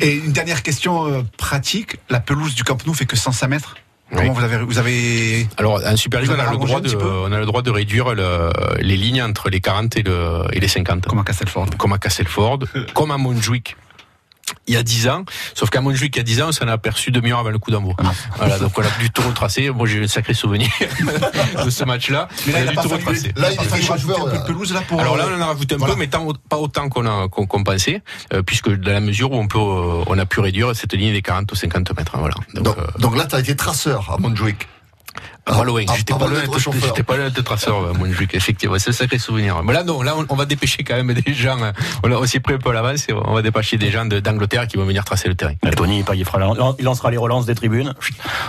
[0.00, 1.96] Et une dernière question euh, pratique.
[2.08, 3.76] La pelouse du Camp Nou fait que 105 mètres.
[4.10, 4.30] Comment oui.
[4.34, 7.38] vous avez vous avez Alors en Super League on a le droit de on a
[7.40, 11.06] le droit de réduire le, les lignes entre les 40 et, le, et les 50
[11.06, 12.60] comme à Castleford comme à Castleford
[12.94, 13.76] comme à Montjuic
[14.66, 15.24] il y a 10 ans,
[15.54, 17.58] sauf qu'à Montjuic il y a 10 ans, on s'en a aperçu demi-heure avant le
[17.58, 17.94] coup d'envoi.
[17.98, 18.12] Ah.
[18.36, 19.70] Voilà, donc on a du tout retracé.
[19.70, 20.68] Moi j'ai un sacré souvenir
[21.64, 22.28] de ce match-là.
[22.46, 23.32] Mais là, on a, il a du tout retracé.
[23.36, 25.00] Là, il a fallu rajouter un peu de pelouse là pour.
[25.00, 25.94] Alors là, on en a rajouté un voilà.
[25.94, 29.32] peu, mais tant, pas autant qu'on a qu'on qu pensait, euh, puisque dans la mesure
[29.32, 32.16] où on peut, euh, on a pu réduire cette ligne des 40 ou 50 mètres.
[32.18, 32.34] Voilà.
[32.54, 34.66] Donc, donc, euh, donc là, tu as été traceur à Montjuic.
[35.48, 35.82] Ah, loin.
[35.96, 36.40] J'étais pas, loin
[36.82, 38.76] j'étais pas loin de traceur, moi, effectivement.
[38.78, 39.62] C'est un sacré souvenir.
[39.62, 41.56] Mais là, non, là, on, on va dépêcher quand même des gens.
[42.02, 44.76] On, on s'y pris un peu à l'avance on va dépêcher des gens d'Angleterre qui
[44.76, 45.54] vont venir tracer le terrain.
[45.64, 47.94] Et Tony, il, fera, il lancera les relances des tribunes.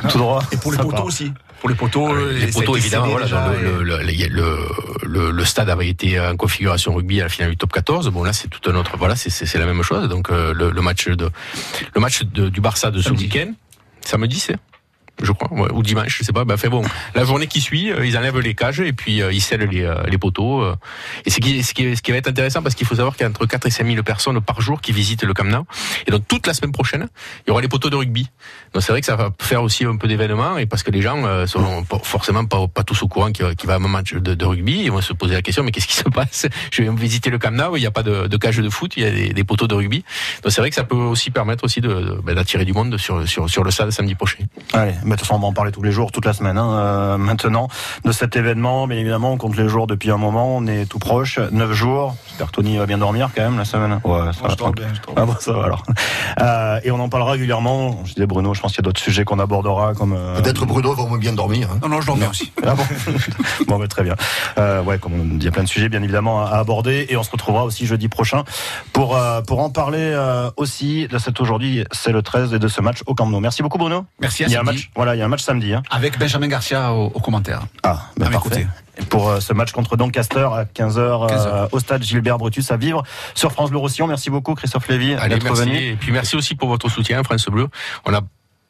[0.10, 0.42] Tout droit.
[0.52, 1.32] Et pour les poteaux aussi.
[1.60, 3.08] Pour les poteaux, euh, les, poteaux évidemment.
[3.08, 4.68] Voilà, le, le, le,
[5.04, 8.10] le, le, stade avait été en configuration rugby à la finale du top 14.
[8.10, 8.96] Bon là, c'est tout un autre.
[8.98, 10.08] Voilà, c'est la même chose.
[10.08, 11.30] Donc euh, le, match de
[11.96, 13.54] le match de, du Barça de ce week-end,
[14.02, 14.58] samedi, c'est
[15.22, 16.46] je crois, ouais, ou dimanche, je sais pas.
[16.46, 16.82] Ben, fait bon,
[17.16, 19.84] la journée qui suit, euh, ils enlèvent les cages et puis euh, ils scellent les,
[19.84, 20.62] euh, les poteaux.
[20.62, 20.76] euh.
[21.26, 23.24] et ce qui, ce qui, ce qui va être intéressant parce qu'il faut savoir qu'il
[23.24, 25.64] y a entre 4 et 5 000 personnes par jour qui visitent le Camp Nou.
[26.06, 27.08] Et donc toute la semaine prochaine,
[27.46, 28.28] il y aura les poteaux de rugby.
[28.74, 31.02] Donc c'est vrai que ça va faire aussi un peu d'événements et parce que les
[31.02, 33.80] gens euh, sont pas- forcément pas, pas tous au courant qu'il va y a un
[33.80, 36.48] match de, de rugby, ils vont se poser la question mais qu'est-ce qui se passe?
[36.72, 38.94] Je vais visiter le Camp Nou, il n'y a pas de, de cage de foot,
[38.98, 40.04] il y a des, poteaux de rugby.
[40.44, 42.98] Donc c'est vrai que ça peut aussi permettre aussi de, de- ben, d'attirer du monde
[42.98, 44.44] sur, sur, sur le stade samedi prochain.
[45.08, 46.58] Mais de toute façon, on va en parler tous les jours, toute la semaine.
[46.58, 47.70] Hein, euh, maintenant,
[48.04, 50.56] de cet événement, bien évidemment, on compte les jours depuis un moment.
[50.58, 52.16] On est tout proche, neuf jours.
[52.28, 54.00] J'espère que Tony va bien dormir quand même la semaine.
[54.04, 54.56] Ouais, ça va.
[54.58, 55.84] je bien, je Ah bon, ça va alors.
[56.42, 58.02] Euh, et on en parlera régulièrement.
[58.06, 60.14] Je disais Bruno, je pense qu'il y a d'autres sujets qu'on abordera comme.
[60.14, 61.70] euh, Peut-être Bruno va au moins bien dormir.
[61.72, 61.80] hein.
[61.82, 62.52] Non, non, je dors bien aussi.
[62.66, 62.84] Ah bon
[63.68, 64.16] Bon, bah, très bien.
[64.58, 67.06] Euh, ouais, comme on dit, il y a plein de sujets, bien évidemment, à, aborder.
[67.10, 68.44] Et on se retrouvera aussi jeudi prochain
[68.94, 72.68] pour, euh, pour en parler euh, aussi de cet aujourd'hui, c'est le 13 et de
[72.68, 73.40] ce match au Camp Nou.
[73.40, 74.06] Merci beaucoup, Bruno.
[74.20, 75.74] Merci à Il y a un match, voilà, il y a un match samedi.
[75.74, 75.84] Hein.
[75.90, 77.62] Avec Benjamin Garcia au, au commentaire.
[77.84, 78.50] Ah, À mes parfait.
[78.50, 78.68] côtés.
[79.00, 81.68] Et Pour euh, ce match contre Doncaster à 15h, 15h.
[81.72, 83.04] au stade Gilbert Brutus à vivre
[83.36, 84.08] sur France Bleu Roussillon.
[84.08, 85.62] Merci beaucoup, Christophe Lévy, Allez, d'être merci.
[85.62, 85.78] venu.
[85.78, 87.68] Et puis merci aussi pour votre soutien, France Bleu.
[88.06, 88.22] On a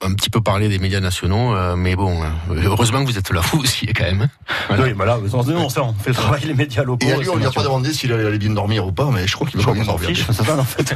[0.01, 3.31] un petit peu parlé des médias nationaux, euh, mais bon, euh, heureusement que vous êtes
[3.31, 4.27] là vous aussi quand même.
[4.67, 4.83] Voilà.
[4.83, 7.07] Oui, bah là, on, on, sait, on fait le travail, les médias locaux.
[7.07, 9.25] Et à lui, on lui a pas demandé s'il allait bien dormir ou pas, mais
[9.27, 10.09] je crois qu'il va bien dormir.
[10.15, 10.87] c'est ça en fait.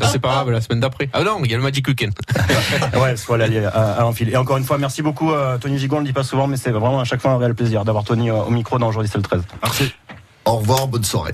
[0.00, 1.10] Ça, C'est pas grave, la semaine d'après.
[1.12, 2.12] Ah non, il y a le Magic Weekend.
[2.94, 4.30] ouais, voilà, à, à l'enfil.
[4.30, 6.56] Et encore une fois, merci beaucoup, euh, Tony Gigon, on le dit pas souvent, mais
[6.56, 9.10] c'est vraiment à chaque fois un réel plaisir d'avoir Tony euh, au micro dans Aujourd'hui
[9.12, 9.42] c'est le 13.
[10.44, 11.32] Au revoir, bonne soirée.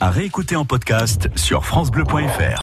[0.00, 2.52] À réécouter en podcast sur FranceBleu.fr.